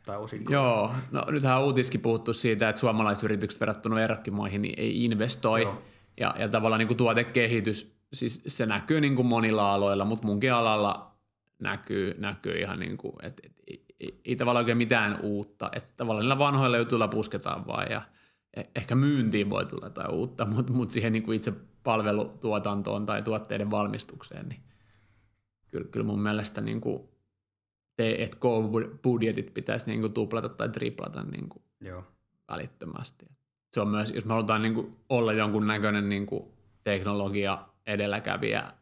Tai 0.06 0.18
osinkoja? 0.18 0.60
Joo, 0.60 0.94
no 1.12 1.26
nythän 1.30 1.58
on 1.58 1.64
uutiskin 1.64 2.02
puhuttu 2.02 2.34
siitä, 2.34 2.70
että 2.70 2.80
suomalaisyritykset 2.80 3.60
verrattuna 3.60 3.96
verrokkimaihin 3.96 4.62
niin 4.62 4.74
ei 4.78 5.06
investoi. 5.06 5.62
Joo. 5.62 5.82
Ja, 6.20 6.36
ja 6.40 6.50
tavallaan 6.50 6.80
niin 6.80 6.88
kuin 6.88 6.98
tuotekehitys, 6.98 8.00
siis 8.14 8.44
se 8.48 8.66
näkyy 8.66 9.02
niin 9.02 9.16
kuin 9.16 9.26
monilla 9.26 9.74
aloilla, 9.74 10.06
mutta 10.06 10.28
munkin 10.28 10.54
alalla 10.54 11.16
näkyy, 11.60 12.16
näkyy 12.18 12.60
ihan 12.60 12.80
niin 12.80 12.98
kuin, 12.98 13.14
että, 13.24 13.44
ei, 13.68 13.86
ei, 14.00 14.22
ei 14.26 14.36
tavallaan 14.36 14.62
oikein 14.62 14.78
mitään 14.78 15.20
uutta. 15.22 15.70
Että 15.76 15.90
tavallaan 15.98 16.24
niillä 16.24 16.38
vanhoilla 16.38 16.78
jutuilla 16.78 17.08
pusketaan 17.08 17.68
vaan 17.68 17.92
ja 17.92 18.02
ehkä 18.76 18.96
myyntiin 18.96 19.50
voi 19.50 19.66
tulla 19.66 19.86
jotain 19.86 20.12
uutta, 20.12 20.46
mutta, 20.46 20.74
mutta 20.74 20.94
siihen 20.94 21.14
niin 21.14 21.24
kuin 21.24 21.36
itse 21.36 21.54
palvelutuotantoon 21.84 23.06
tai 23.06 23.22
tuotteiden 23.22 23.72
valmistukseen, 23.72 24.50
niin 24.50 24.62
kyllä, 25.68 25.88
kyllä 25.92 26.06
mun 26.06 26.22
mielestä 26.22 26.62
niin 26.62 26.82
kuin 26.82 27.04
T&K-budjetit 27.96 29.54
pitäisi 29.54 29.90
niin 29.90 30.02
kuin 30.02 30.14
tuplata 30.14 30.50
tai 30.50 30.70
triplata 30.70 31.24
niin 31.24 31.50
kuin 31.50 31.64
Joo. 31.80 32.04
välittömästi. 32.52 33.26
Se 33.72 33.82
on 33.82 33.88
myös, 33.88 34.12
jos 34.12 34.26
me 34.26 34.34
halutaan 34.34 34.62
niin 34.62 34.74
kuin 34.74 34.98
olla 35.10 35.34
jonkun 35.34 35.68
näköinen 35.68 36.10
niin 36.10 36.26
kuin 36.26 36.44
teknologia 36.84 37.68
edelläkävijä 37.88 38.74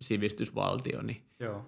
sivistysvaltio, 0.00 1.02
niin 1.02 1.22
Joo. 1.40 1.66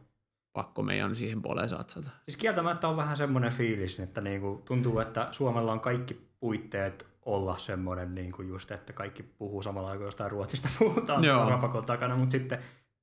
pakko 0.52 0.82
meidän 0.82 1.16
siihen 1.16 1.42
puoleen 1.42 1.68
satsata. 1.68 2.10
Siis 2.24 2.36
kieltämättä 2.36 2.88
on 2.88 2.96
vähän 2.96 3.16
semmoinen 3.16 3.52
fiilis, 3.52 4.00
että 4.00 4.20
niinku, 4.20 4.62
tuntuu, 4.64 4.98
että 4.98 5.28
Suomella 5.32 5.72
on 5.72 5.80
kaikki 5.80 6.27
puitteet 6.40 7.06
olla 7.22 7.58
semmoinen 7.58 8.14
niin 8.14 8.32
kuin 8.32 8.48
just, 8.48 8.70
että 8.70 8.92
kaikki 8.92 9.22
puhuu 9.22 9.62
samalla 9.62 9.90
aikaa 9.90 10.06
jostain 10.06 10.30
Ruotsista 10.30 10.68
puhutaan 10.78 11.24
rapakon 11.48 11.84
takana, 11.84 12.16
mutta 12.16 12.32
sitten 12.32 12.58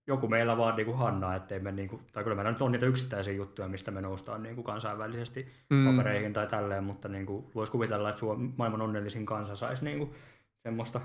joku 0.08 0.28
meillä 0.28 0.58
vaan 0.58 0.76
niin 0.76 0.86
kuin 0.86 0.98
Hanna, 0.98 1.36
ettei 1.36 1.60
me 1.60 1.72
niin 1.72 1.90
kuin, 1.90 2.02
tai 2.14 2.24
kyllä 2.24 2.36
meillä 2.36 2.52
nyt 2.52 2.62
on 2.62 2.72
niitä 2.72 2.86
yksittäisiä 2.86 3.34
juttuja, 3.34 3.68
mistä 3.68 3.92
me 3.92 4.02
noustaan 4.02 4.44
niin 4.44 4.56
kuin 4.56 4.66
kansainvälisesti 4.66 5.48
mm. 5.70 5.86
papereihin 5.86 6.34
tai 6.34 6.48
tälleen, 6.48 6.84
mutta 6.84 7.08
niin 7.08 7.26
kuin, 7.26 7.46
voisi 7.56 7.72
kuvitella, 7.72 8.10
että 8.10 8.20
Suom- 8.20 8.54
maailman 8.58 8.82
onnellisin 8.82 9.26
kansa 9.26 9.56
saisi 9.56 9.86
niin 9.86 9.98
kuin, 9.98 10.14
semmoista 10.64 11.02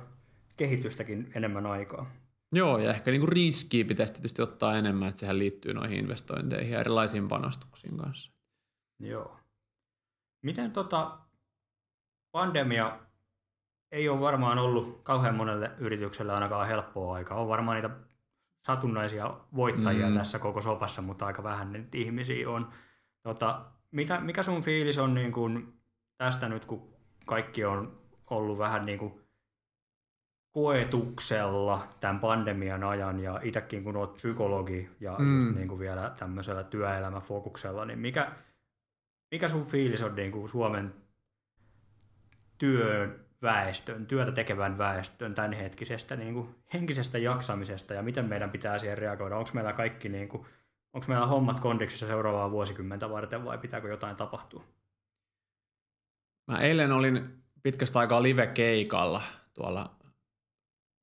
kehitystäkin 0.57 1.31
enemmän 1.35 1.67
aikaa. 1.67 2.11
Joo, 2.53 2.79
ja 2.79 2.91
ehkä 2.91 3.11
niinku 3.11 3.27
riskiä 3.27 3.85
pitäisi 3.85 4.13
tietysti 4.13 4.43
ottaa 4.43 4.77
enemmän, 4.77 5.09
että 5.09 5.21
sehän 5.21 5.39
liittyy 5.39 5.75
noihin 5.75 5.99
investointeihin 5.99 6.73
ja 6.73 6.81
erilaisiin 6.81 7.29
panostuksiin 7.29 7.97
kanssa. 7.97 8.33
Joo. 9.01 9.37
Miten 10.43 10.71
tota, 10.71 11.19
pandemia 12.33 12.99
ei 13.93 14.09
ole 14.09 14.21
varmaan 14.21 14.59
ollut 14.59 15.01
kauhean 15.03 15.35
monelle 15.35 15.71
yritykselle 15.79 16.33
ainakaan 16.33 16.69
helppoa 16.69 17.15
aikaa. 17.15 17.41
On 17.41 17.49
varmaan 17.49 17.75
niitä 17.75 17.91
satunnaisia 18.67 19.35
voittajia 19.57 20.09
mm. 20.09 20.15
tässä 20.15 20.39
koko 20.39 20.61
sopassa, 20.61 21.03
mutta 21.03 21.27
aika 21.27 21.43
vähän 21.43 21.73
niitä 21.73 21.99
ihmisiä 21.99 22.51
on. 22.51 22.69
Tota, 23.23 23.65
mitä, 23.91 24.21
mikä 24.21 24.43
sun 24.43 24.63
fiilis 24.63 24.99
on 24.99 25.15
niin 25.15 25.33
kun 25.33 25.81
tästä 26.17 26.49
nyt, 26.49 26.65
kun 26.65 26.95
kaikki 27.27 27.65
on 27.65 28.01
ollut 28.31 28.59
vähän 28.59 28.83
niin 28.83 28.99
kuin 28.99 29.21
koetuksella 30.51 31.89
tämän 32.01 32.21
pandemian 32.21 32.85
ajan 32.85 33.21
ja 33.21 33.41
itsekin 33.43 33.85
kun 33.85 33.97
olet 33.97 34.15
psykologi 34.15 34.91
ja 35.01 35.17
mm. 35.19 35.55
niin 35.55 35.69
kuin 35.69 35.81
vielä 35.81 36.13
tämmöisellä 36.19 36.63
työelämäfokuksella, 36.63 37.85
niin 37.85 37.99
mikä, 37.99 38.33
mikä 39.31 39.49
sun 39.49 39.67
fiilis 39.67 40.03
on 40.03 40.15
niin 40.15 40.33
kuin 40.33 40.49
Suomen 40.49 40.95
työn 42.61 43.25
väestön, 43.43 44.07
työtä 44.07 44.33
tekevän 44.33 44.79
väestön 44.79 45.35
tämänhetkisestä 45.35 46.17
niin 46.17 46.35
kuin 46.35 46.55
henkisestä 46.75 47.19
jaksamisesta 47.19 47.95
ja 47.95 48.03
miten 48.03 48.25
meidän 48.25 48.51
pitää 48.51 48.79
siihen 48.79 48.99
reagoida? 48.99 49.37
Onko 49.37 49.51
meillä 49.55 49.73
kaikki, 49.73 50.09
niin 50.09 50.29
kuin, 50.29 50.47
onko 50.93 51.07
meillä 51.09 51.27
hommat 51.27 51.61
kondiksissa 51.61 52.07
seuraavaa 52.07 52.51
vuosikymmentä 52.51 53.11
varten 53.11 53.45
vai 53.45 53.59
pitääkö 53.59 53.89
jotain 53.89 54.17
tapahtua? 54.17 54.65
Mä 56.51 56.59
eilen 56.59 56.93
olin 56.93 57.43
pitkästä 57.63 57.99
aikaa 57.99 58.23
live-keikalla 58.23 59.23
tuolla 59.55 59.91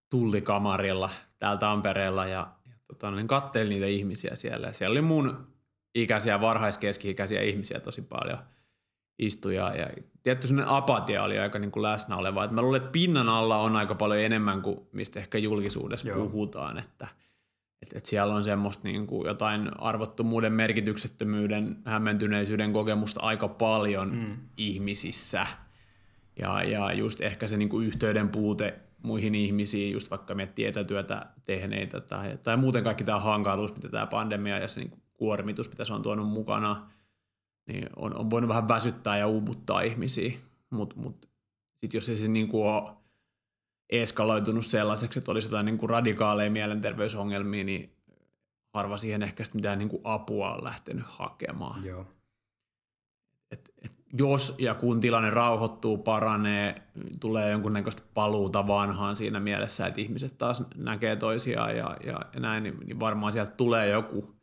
tullikamarilla 0.10 1.10
täällä 1.40 1.60
Tampereella 1.60 2.26
ja, 2.26 2.48
ja 2.70 2.76
tota, 2.88 3.12
niin 3.12 3.28
kattelin 3.28 3.70
niitä 3.70 3.86
ihmisiä 3.86 4.36
siellä. 4.36 4.68
Ja 4.68 4.74
siellä 4.74 4.94
oli 4.94 5.02
mun 5.02 5.48
ikäisiä, 5.96 6.42
varhaiskeski-ikäisiä 6.42 7.42
ihmisiä 7.42 7.80
tosi 7.80 8.02
paljon 8.02 8.40
istuja 9.20 9.76
ja 9.76 9.88
tietty 10.28 10.48
sellainen 10.48 10.76
apatia 10.76 11.24
oli 11.24 11.40
aika 11.40 11.60
niin 11.60 11.72
kuin 11.72 11.84
läsnä 11.84 12.16
oleva. 12.16 12.44
Et 12.44 12.52
mä 12.52 12.62
luulen, 12.62 12.78
että 12.82 12.92
pinnan 12.92 13.30
alla 13.30 13.58
on 13.58 13.76
aika 13.76 13.96
paljon 13.96 14.20
enemmän 14.20 14.62
kuin 14.62 14.80
mistä 14.92 15.20
ehkä 15.20 15.38
julkisuudessa 15.38 16.08
Joo. 16.08 16.18
Puhutaan, 16.18 16.78
että 16.78 17.08
et, 17.82 17.96
et 17.96 18.06
siellä 18.06 18.36
on 18.36 18.44
semmoista 18.44 18.88
niin 18.88 19.08
kuin 19.08 19.28
jotain 19.28 19.72
arvottomuuden, 19.78 20.54
merkityksettömyyden, 20.54 21.78
hämmentyneisyyden 21.86 22.74
kokemusta 22.74 23.20
aika 23.20 23.48
paljon 23.48 24.16
mm. 24.16 24.38
ihmisissä. 24.58 25.48
Ja, 26.40 26.64
ja 26.64 26.94
just 26.94 27.22
ehkä 27.22 27.48
se 27.48 27.58
niin 27.58 27.70
kuin 27.70 27.88
yhteyden 27.88 28.30
puute 28.30 28.80
muihin 29.04 29.36
ihmisiin, 29.36 29.94
just 29.94 30.12
vaikka 30.12 30.34
miettii 30.34 30.66
etätyötä 30.66 31.26
tehneitä 31.46 32.02
tai, 32.02 32.38
tai 32.44 32.58
muuten 32.58 32.84
kaikki 32.84 33.04
tämä 33.04 33.20
hankaluus, 33.20 33.76
mitä 33.76 33.90
tämä 33.90 34.06
pandemia 34.06 34.58
ja 34.58 34.68
se 34.68 34.80
niin 34.80 34.90
kuin 34.90 35.02
kuormitus, 35.14 35.70
mitä 35.70 35.86
se 35.86 35.94
on 35.94 36.02
tuonut 36.02 36.30
mukana, 36.30 36.90
niin 37.68 37.90
on, 37.96 38.18
on 38.18 38.30
voinut 38.30 38.48
vähän 38.48 38.68
väsyttää 38.68 39.18
ja 39.18 39.28
uuvuttaa 39.28 39.82
ihmisiä. 39.82 40.32
Mutta 40.70 40.96
mut, 40.96 41.30
sitten 41.80 41.98
jos 41.98 42.10
ei 42.10 42.18
se 42.18 42.28
niin 42.28 42.48
kuin 42.48 42.68
ole 42.68 42.90
eskaloitunut 43.90 44.66
sellaiseksi, 44.66 45.20
että 45.20 45.32
olisi 45.32 45.48
jotain 45.48 45.66
niin 45.66 45.78
kuin 45.78 45.90
radikaaleja 45.90 46.52
mielenterveysongelmia, 46.52 47.64
niin 47.64 47.98
harva 48.74 48.98
siihen 48.98 49.24
ehkä 49.24 49.44
mitään 49.54 49.80
niin 49.80 49.90
kuin 49.90 50.02
apua 50.04 50.54
on 50.54 50.64
lähtenyt 50.64 51.06
hakemaan. 51.08 51.86
Joo. 51.86 52.06
Et, 53.52 53.74
et 53.82 53.94
jos 54.14 54.56
ja 54.60 54.76
kun 54.76 55.02
tilanne 55.02 55.30
rauhoittuu, 55.30 55.98
paranee, 55.98 56.76
tulee 57.20 57.52
jonkunnäköistä 57.52 58.02
paluuta 58.14 58.68
vanhaan 58.68 59.16
siinä 59.16 59.40
mielessä, 59.40 59.88
että 59.88 60.02
ihmiset 60.02 60.38
taas 60.38 60.64
näkee 60.76 61.16
toisiaan 61.16 61.78
ja, 61.78 61.98
ja, 62.06 62.20
ja 62.34 62.40
näin, 62.40 62.64
niin, 62.64 62.80
niin 62.80 63.00
varmaan 63.00 63.34
sieltä 63.34 63.52
tulee 63.52 63.90
joku, 63.90 64.37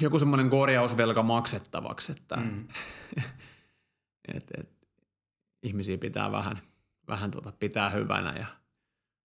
joku 0.00 0.18
semmoinen 0.18 0.50
korjausvelka 0.50 1.22
maksettavaksi, 1.22 2.12
että 2.12 2.36
Mm. 2.36 2.68
et, 4.34 4.44
et, 4.58 4.70
ihmisiä 5.62 5.98
pitää 5.98 6.32
vähän, 6.32 6.56
vähän 7.08 7.30
tota 7.30 7.52
pitää 7.60 7.90
hyvänä 7.90 8.32
ja 8.38 8.46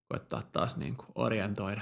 koettaa 0.07 0.41
taas 0.51 0.77
niin 0.77 0.95
kuin 0.95 1.09
orientoida. 1.15 1.81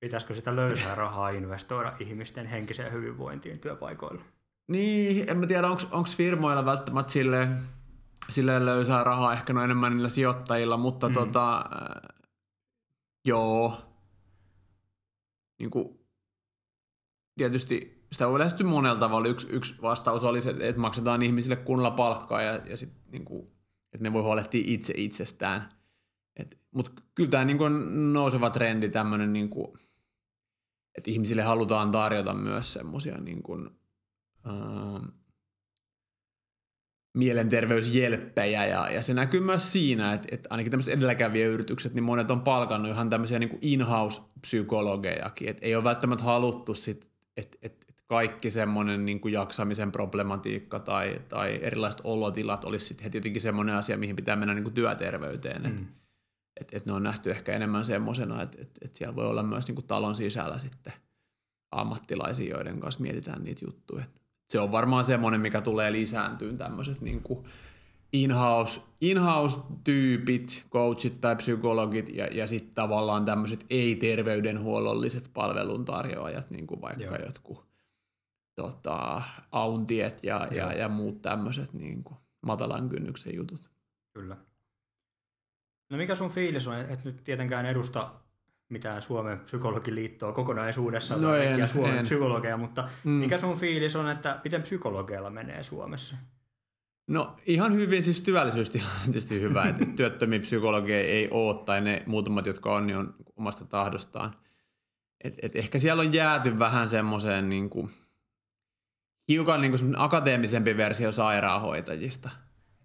Pitäisikö 0.00 0.34
sitä 0.34 0.56
löysää 0.56 0.94
rahaa 0.94 1.30
investoida 1.30 1.96
ihmisten 2.00 2.46
henkiseen 2.46 2.92
hyvinvointiin 2.92 3.58
työpaikoilla? 3.58 4.22
Niin, 4.68 5.30
en 5.30 5.38
mä 5.38 5.46
tiedä, 5.46 5.68
onko 5.68 6.08
firmoilla 6.16 6.64
välttämättä 6.64 7.12
silleen, 7.12 7.62
silleen 8.28 8.66
löysää 8.66 9.04
rahaa, 9.04 9.32
ehkä 9.32 9.52
no 9.52 9.64
enemmän 9.64 9.92
niillä 9.92 10.08
sijoittajilla, 10.08 10.76
mutta 10.76 11.08
mm. 11.08 11.14
tota, 11.14 11.56
äh, 11.56 12.20
joo, 13.24 13.80
niin 15.58 15.70
kuin, 15.70 15.99
tietysti 17.36 18.04
sitä 18.12 18.28
voi 18.28 18.38
lähestyä 18.38 18.66
monella 18.66 18.98
tavalla. 18.98 19.28
Yksi, 19.28 19.46
yksi 19.50 19.74
vastaus 19.82 20.24
oli 20.24 20.40
se, 20.40 20.54
että 20.60 20.80
maksetaan 20.80 21.22
ihmisille 21.22 21.56
kunnolla 21.56 21.90
palkkaa 21.90 22.42
ja, 22.42 22.54
ja 22.66 22.76
sit, 22.76 22.92
niin 23.12 23.24
kuin, 23.24 23.46
että 23.92 24.02
ne 24.02 24.12
voi 24.12 24.22
huolehtia 24.22 24.62
itse 24.64 24.94
itsestään. 24.96 25.68
Mutta 26.74 26.90
kyllä 27.14 27.30
tämä 27.30 27.44
niin 27.44 27.62
on 27.62 28.12
nouseva 28.12 28.50
trendi 28.50 28.88
tämmöinen, 28.88 29.32
niin 29.32 29.50
kuin, 29.50 29.78
että 30.98 31.10
ihmisille 31.10 31.42
halutaan 31.42 31.92
tarjota 31.92 32.34
myös 32.34 32.72
semmoisia 32.72 33.20
niin 33.20 33.42
kuin, 33.42 33.70
ähm, 34.48 35.04
mielenterveysjelppejä 37.14 38.66
ja, 38.66 38.90
ja 38.90 39.02
se 39.02 39.14
näkyy 39.14 39.40
myös 39.40 39.72
siinä, 39.72 40.12
että, 40.12 40.28
että 40.30 40.48
ainakin 40.50 40.70
tämmöiset 40.70 40.94
edelläkävijäyritykset, 40.94 41.94
niin 41.94 42.04
monet 42.04 42.30
on 42.30 42.40
palkannut 42.40 42.92
ihan 42.92 43.10
tämmöisiä 43.10 43.38
niin 43.38 43.50
kuin 43.50 43.58
in-house-psykologejakin, 43.62 45.48
että 45.48 45.66
ei 45.66 45.74
ole 45.74 45.84
välttämättä 45.84 46.24
haluttu 46.24 46.74
sit, 46.74 47.09
että, 47.40 47.58
että, 47.62 47.86
että 47.88 48.02
kaikki 48.06 48.50
semmoinen 48.50 49.06
niin 49.06 49.20
kuin 49.20 49.34
jaksamisen 49.34 49.92
problematiikka 49.92 50.78
tai, 50.80 51.20
tai 51.28 51.58
erilaiset 51.62 52.00
olotilat 52.04 52.64
olisi 52.64 52.86
sitten 52.86 53.04
heti 53.04 53.18
jotenkin 53.18 53.42
semmoinen 53.42 53.74
asia, 53.74 53.98
mihin 53.98 54.16
pitää 54.16 54.36
mennä 54.36 54.54
niin 54.54 54.64
kuin 54.64 54.74
työterveyteen, 54.74 55.66
että 55.66 55.80
Mm. 55.80 55.86
et, 56.60 56.68
et 56.72 56.86
ne 56.86 56.92
on 56.92 57.02
nähty 57.02 57.30
ehkä 57.30 57.52
enemmän 57.52 57.84
semmoisena, 57.84 58.42
että 58.42 58.58
et, 58.62 58.70
et 58.82 58.96
siellä 58.96 59.16
voi 59.16 59.26
olla 59.26 59.42
myös 59.42 59.66
niin 59.66 59.74
kuin 59.74 59.86
talon 59.86 60.16
sisällä 60.16 60.58
sitten 60.58 60.92
ammattilaisia, 61.70 62.56
joiden 62.56 62.80
kanssa 62.80 63.00
mietitään 63.00 63.44
niitä 63.44 63.64
juttuja. 63.64 64.04
Se 64.50 64.60
on 64.60 64.72
varmaan 64.72 65.04
semmoinen, 65.04 65.40
mikä 65.40 65.60
tulee 65.60 65.92
lisääntyyn 65.92 66.58
tämmöiset 66.58 67.00
niin 67.00 67.22
kuin 67.22 67.44
in-house, 68.12 68.80
in-house-tyypit, 69.00 70.64
coachit 70.70 71.20
tai 71.20 71.36
psykologit 71.36 72.08
ja, 72.08 72.26
ja 72.26 72.46
sitten 72.46 72.74
tavallaan 72.74 73.24
tämmöiset 73.24 73.66
ei-terveydenhuollolliset 73.70 75.30
palveluntarjoajat, 75.34 76.50
niin 76.50 76.66
kuin 76.66 76.80
vaikka 76.80 77.04
Joo. 77.04 77.16
jotkut 77.26 77.70
tota, 78.54 79.22
auntiet 79.52 80.24
ja, 80.24 80.48
ja, 80.50 80.72
ja 80.72 80.88
muut 80.88 81.22
tämmöiset 81.22 81.72
niin 81.72 82.04
kuin 82.04 82.16
matalan 82.46 82.88
kynnyksen 82.88 83.36
jutut. 83.36 83.70
Kyllä. 84.14 84.36
No 85.90 85.96
mikä 85.96 86.14
sun 86.14 86.30
fiilis 86.30 86.66
on, 86.66 86.78
että 86.78 87.00
nyt 87.04 87.24
tietenkään 87.24 87.66
edusta 87.66 88.10
mitään 88.68 89.02
Suomen 89.02 89.38
psykologiliittoa 89.38 90.32
kokonaisuudessaan, 90.32 91.22
no 91.22 91.34
en, 91.34 91.68
Suomen 91.68 91.98
en. 91.98 92.04
psykologeja, 92.04 92.56
mutta 92.56 92.88
mm. 93.04 93.10
mikä 93.10 93.38
sun 93.38 93.56
fiilis 93.56 93.96
on, 93.96 94.08
että 94.08 94.40
miten 94.44 94.62
psykologeilla 94.62 95.30
menee 95.30 95.62
Suomessa? 95.62 96.16
No 97.10 97.36
ihan 97.46 97.74
hyvin, 97.74 98.02
siis 98.02 98.20
työllisyystilanne 98.20 98.94
on 98.94 99.04
tietysti 99.12 99.40
hyvä, 99.40 99.64
että 99.64 99.86
työttömiä 99.96 100.40
psykologeja 100.40 101.08
ei 101.08 101.28
ole, 101.30 101.64
tai 101.64 101.80
ne 101.80 102.02
muutamat, 102.06 102.46
jotka 102.46 102.74
on, 102.74 102.86
niin 102.86 102.96
on 102.96 103.14
omasta 103.36 103.64
tahdostaan. 103.64 104.36
Et, 105.24 105.34
et 105.42 105.56
ehkä 105.56 105.78
siellä 105.78 106.00
on 106.00 106.12
jääty 106.12 106.58
vähän 106.58 106.88
semmoiseen 106.88 107.48
niin 107.48 107.70
kuin, 107.70 107.90
hiukan 109.28 109.60
niin 109.60 109.72
kuin 109.78 109.98
akateemisempi 109.98 110.76
versio 110.76 111.12
sairaanhoitajista. 111.12 112.30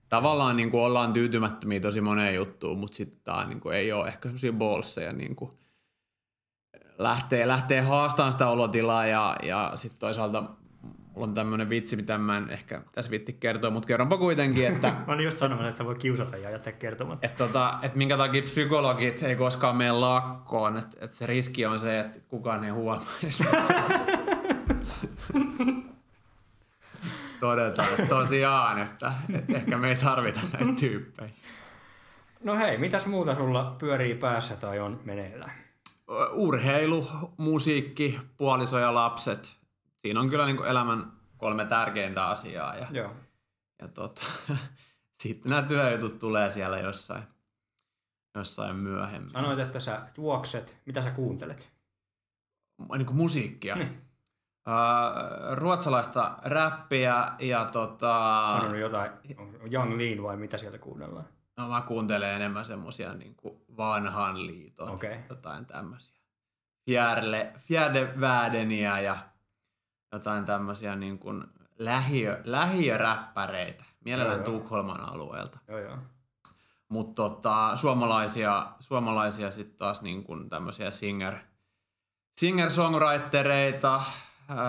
Tavallaan 0.09 0.57
niin 0.57 0.71
kuin 0.71 0.81
ollaan 0.81 1.13
tyytymättömiä 1.13 1.79
tosi 1.79 2.01
moneen 2.01 2.35
juttuun, 2.35 2.77
mutta 2.77 2.95
sitten 2.97 3.19
tämä 3.23 3.45
niin 3.45 3.59
kuin 3.59 3.75
ei 3.75 3.91
ole 3.91 4.07
ehkä 4.07 4.21
semmoisia 4.21 4.53
bolseja 4.53 5.13
niin 5.13 5.35
kuin 5.35 5.51
lähtee, 6.97 7.47
lähtee 7.47 7.81
haastamaan 7.81 8.31
sitä 8.31 8.49
olotilaa 8.49 9.05
ja, 9.05 9.35
ja 9.43 9.71
sitten 9.75 9.99
toisaalta 9.99 10.43
on 11.15 11.34
tämmöinen 11.34 11.69
vitsi, 11.69 11.95
mitä 11.95 12.17
mä 12.17 12.38
en 12.38 12.49
ehkä 12.49 12.82
tässä 12.91 13.12
vitti 13.12 13.34
kertoa, 13.34 13.71
mutta 13.71 13.88
kerronpa 13.88 14.17
kuitenkin, 14.17 14.67
että... 14.67 14.88
mä 15.08 15.13
olin 15.13 15.25
just 15.25 15.38
sanomassa, 15.38 15.69
että 15.69 15.78
sä 15.78 15.86
voi 15.86 15.95
kiusata 15.95 16.38
ja 16.38 16.49
jättää 16.49 16.73
kertomatta. 16.73 17.28
Että, 17.28 17.47
tota, 17.47 17.80
että 17.82 17.97
minkä 17.97 18.17
takia 18.17 18.41
psykologit 18.41 19.23
ei 19.23 19.36
koskaan 19.36 19.75
mene 19.75 19.91
lakkoon, 19.91 20.78
että, 20.78 20.97
että 21.01 21.17
se 21.17 21.25
riski 21.25 21.65
on 21.65 21.80
se, 21.80 21.99
että 21.99 22.19
kukaan 22.28 22.63
ei 22.63 22.69
huomaisi. 22.69 23.43
Todetaan, 27.39 27.88
että 27.89 28.06
tosiaan, 28.06 28.82
että, 28.82 29.13
että 29.34 29.58
ehkä 29.58 29.78
me 29.78 29.89
ei 29.89 29.95
tarvita 29.95 30.39
näitä 30.54 30.80
tyyppejä. 30.80 31.30
No 32.43 32.58
hei, 32.58 32.78
mitäs 32.78 33.06
muuta 33.06 33.36
sulla 33.36 33.75
pyörii 33.80 34.15
päässä 34.15 34.56
tai 34.56 34.80
on 34.80 34.99
meneillään? 35.04 35.51
Urheilu, 36.34 37.08
musiikki, 37.38 38.19
puoliso 38.38 38.80
ja 38.80 38.93
lapset. 38.93 39.55
Siinä 40.06 40.20
on 40.20 40.30
kyllä 40.30 40.46
niin 40.46 40.58
kuin 40.58 40.70
elämän 40.70 41.12
kolme 41.38 41.65
tärkeintä 41.65 42.28
asiaa. 42.28 42.76
Ja, 42.76 42.88
Joo. 42.91 43.13
ja 43.82 43.88
tota, 43.88 44.22
sitten 45.22 45.50
nämä 45.50 45.62
työjutut 45.62 46.20
tulee 46.20 46.50
siellä 46.50 46.80
jossain, 46.80 47.24
jossain 48.36 48.76
myöhemmin. 48.76 49.32
Sanoit, 49.32 49.60
että 49.60 49.80
sä 49.80 50.02
juokset. 50.18 50.78
Mitä 50.86 51.02
sä 51.02 51.12
kuuntelet? 51.12 51.72
Niin 52.98 53.06
kuin 53.06 53.18
musiikkia. 53.18 53.76
Hmm. 53.76 53.86
Uh, 53.86 55.56
ruotsalaista 55.56 56.38
räppiä 56.44 57.32
ja 57.39 57.65
tota... 57.65 58.46
Sanonut 58.52 58.80
jotain, 58.80 59.12
Young 59.74 59.98
Lean 59.98 60.24
vai 60.24 60.38
mitä 60.38 60.58
sieltä 60.58 60.78
kuunnellaan? 60.78 61.26
No 61.58 61.70
mä 61.70 61.82
kuuntelen 61.82 62.36
enemmän 62.36 62.65
semmosia 62.65 63.13
niin 63.13 63.36
vanhan 63.78 64.48
liiton, 64.48 64.89
okay. 64.89 65.18
jotain 65.30 65.65
tämmöisiä. 65.65 66.15
Fjärle, 66.86 67.54
Fjärde 67.58 68.20
Vädeniä 68.20 69.00
ja 69.00 69.18
jotain 70.15 70.45
tämmöisiä 70.45 70.95
niin 70.95 71.19
kuin 71.19 71.43
lähiö, 71.80 72.41
lähiöräppäreitä, 72.43 73.84
mielellään 74.06 74.38
joo, 74.38 74.45
Tukholman 74.45 74.99
joo. 74.99 75.10
alueelta. 75.10 75.60
Joo, 75.67 75.80
joo. 75.80 75.97
Mutta 76.89 77.15
tota, 77.15 77.75
suomalaisia, 77.75 78.67
suomalaisia 78.80 79.51
sitten 79.51 79.78
taas 79.78 80.01
niin 80.01 80.23
kuin 80.23 80.49
tämmöisiä 80.49 80.91
singer, 80.91 81.36
singer-songwritereita, 82.39 84.01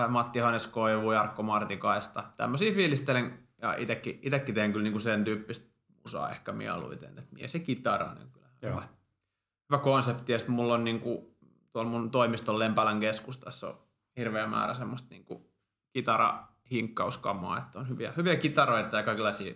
Matti 0.07 0.39
Hannes 0.39 0.67
Koivu, 0.67 1.11
Jarkko 1.11 1.43
Martikaista. 1.43 2.23
Tämmöisiä 2.37 2.73
fiilistelen 2.73 3.47
ja 3.61 3.75
itekin, 3.77 4.19
itekin 4.21 4.55
teen 4.55 4.71
kyllä 4.71 4.83
niinku 4.83 4.99
sen 4.99 5.23
tyyppistä 5.23 5.67
musaa 6.03 6.31
ehkä 6.31 6.51
mieluiten. 6.51 7.19
Että 7.19 7.35
mies 7.35 7.53
ja 7.53 7.59
kitara 7.59 8.05
on 8.05 8.17
kyllä 8.33 8.47
hyvä, 8.61 8.87
hyvä 9.69 9.79
konsepti. 9.83 10.31
Ja 10.31 10.39
sitten 10.39 10.55
mulla 10.55 10.73
on 10.73 10.83
niinku, 10.83 11.37
tuolla 11.73 11.89
mun 11.89 12.11
toimiston 12.11 12.59
Lempälän 12.59 12.99
keskustassa 12.99 13.67
on 13.67 13.86
hirveä 14.17 14.47
määrä 14.47 14.73
semmoista 14.73 15.09
niinku 15.09 15.51
kitarahinkkauskammaa, 15.93 17.57
että 17.57 17.79
on 17.79 17.89
hyviä, 17.89 18.13
hyviä 18.17 18.35
kitaroita 18.35 18.97
ja 18.97 19.03
kaikenlaisia 19.03 19.53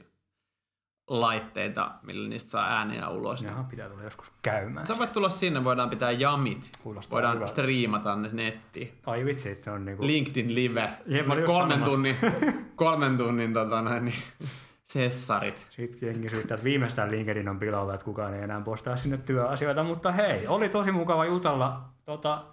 laitteita, 1.08 1.92
millä 2.02 2.30
niistä 2.30 2.52
saa 2.52 2.78
ääniä 2.78 3.10
ulos. 3.10 3.42
Jaha, 3.42 3.64
pitää 3.64 3.90
tulla 3.90 4.04
joskus 4.04 4.32
käymään. 4.42 4.88
Sä 4.88 4.98
voit 4.98 5.14
tulla 5.14 5.30
sinne, 5.30 5.64
voidaan 5.64 5.90
pitää 5.90 6.12
jamit. 6.12 6.72
Kuulostaa 6.84 7.12
voidaan 7.16 7.36
hyvältä. 7.36 7.52
striimata 7.52 8.16
ne 8.16 8.30
nettiin. 8.34 9.00
Ai 9.06 9.26
vitsi, 9.26 9.50
että 9.50 9.74
on 9.74 9.86
niinku... 9.86 10.06
LinkedIn 10.06 10.56
live. 10.56 10.90
Jep, 11.06 11.28
kolmen 11.46 11.84
tunnin, 11.84 12.16
kolmen 12.76 13.18
tunnin 13.18 13.54
tota 13.54 13.82
noin, 13.82 14.06
niin, 14.06 14.16
sessarit. 14.84 15.68
Sitten 15.70 16.08
jengi 16.08 16.30
syyttää, 16.30 16.56
että 16.56 16.66
viimeistään 16.66 17.12
LinkedIn 17.12 17.50
on 17.50 17.60
pilalla, 17.60 17.94
että 17.94 18.06
kukaan 18.06 18.34
ei 18.34 18.42
enää 18.42 18.62
postaa 18.62 18.96
sinne 18.96 19.18
työasioita, 19.18 19.84
mutta 19.84 20.12
hei, 20.12 20.48
oli 20.48 20.70
tosi 20.70 20.92
mukava 20.92 21.26
jutella. 21.26 21.90
Tota, 22.06 22.46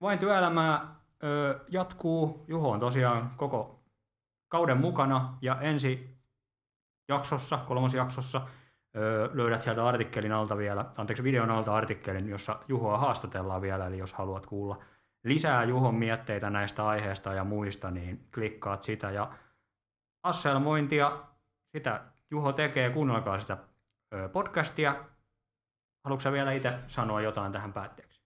vain 0.00 0.18
työelämää 0.18 0.94
ö, 1.24 1.60
jatkuu. 1.68 2.44
Juho 2.48 2.70
on 2.70 2.80
tosiaan 2.80 3.30
koko 3.36 3.84
kauden 4.48 4.80
mukana 4.80 5.38
ja 5.42 5.60
ensi 5.60 6.18
jaksossa, 7.08 7.58
kolmosjaksossa, 7.58 8.46
öö, 8.96 9.30
löydät 9.32 9.62
sieltä 9.62 9.86
artikkelin 9.86 10.32
alta 10.32 10.56
vielä, 10.56 10.84
anteeksi 10.96 11.24
videon 11.24 11.50
alta 11.50 11.74
artikkelin, 11.74 12.28
jossa 12.28 12.60
Juhoa 12.68 12.98
haastatellaan 12.98 13.62
vielä, 13.62 13.86
eli 13.86 13.98
jos 13.98 14.12
haluat 14.14 14.46
kuulla 14.46 14.82
lisää 15.24 15.64
Juhon 15.64 15.94
mietteitä 15.94 16.50
näistä 16.50 16.86
aiheista 16.86 17.34
ja 17.34 17.44
muista, 17.44 17.90
niin 17.90 18.28
klikkaat 18.34 18.82
sitä 18.82 19.10
ja 19.10 19.30
asselmointia, 20.22 21.22
sitä 21.76 22.04
Juho 22.30 22.52
tekee, 22.52 22.90
kuunnelkaa 22.90 23.40
sitä 23.40 23.58
podcastia. 24.32 25.04
Haluatko 26.04 26.32
vielä 26.32 26.52
itse 26.52 26.78
sanoa 26.86 27.20
jotain 27.20 27.52
tähän 27.52 27.72
päätteeksi? 27.72 28.23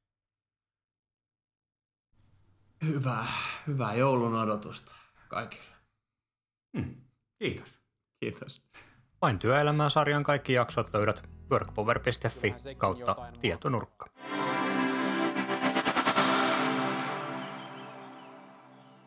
Hyvää, 2.85 3.27
hyvää 3.67 3.95
joulun 3.95 4.35
odotusta 4.35 4.95
kaikille. 5.29 5.77
Hmm, 6.79 6.95
kiitos. 7.39 7.79
Kiitos. 8.21 8.63
Vain 9.23 9.39
työelämää 9.39 9.89
sarjan 9.89 10.23
kaikki 10.23 10.53
jaksot 10.53 10.95
löydät 10.95 11.23
workpower.fi 11.51 12.55
kautta 12.79 13.17
tietonurkka. 13.41 14.07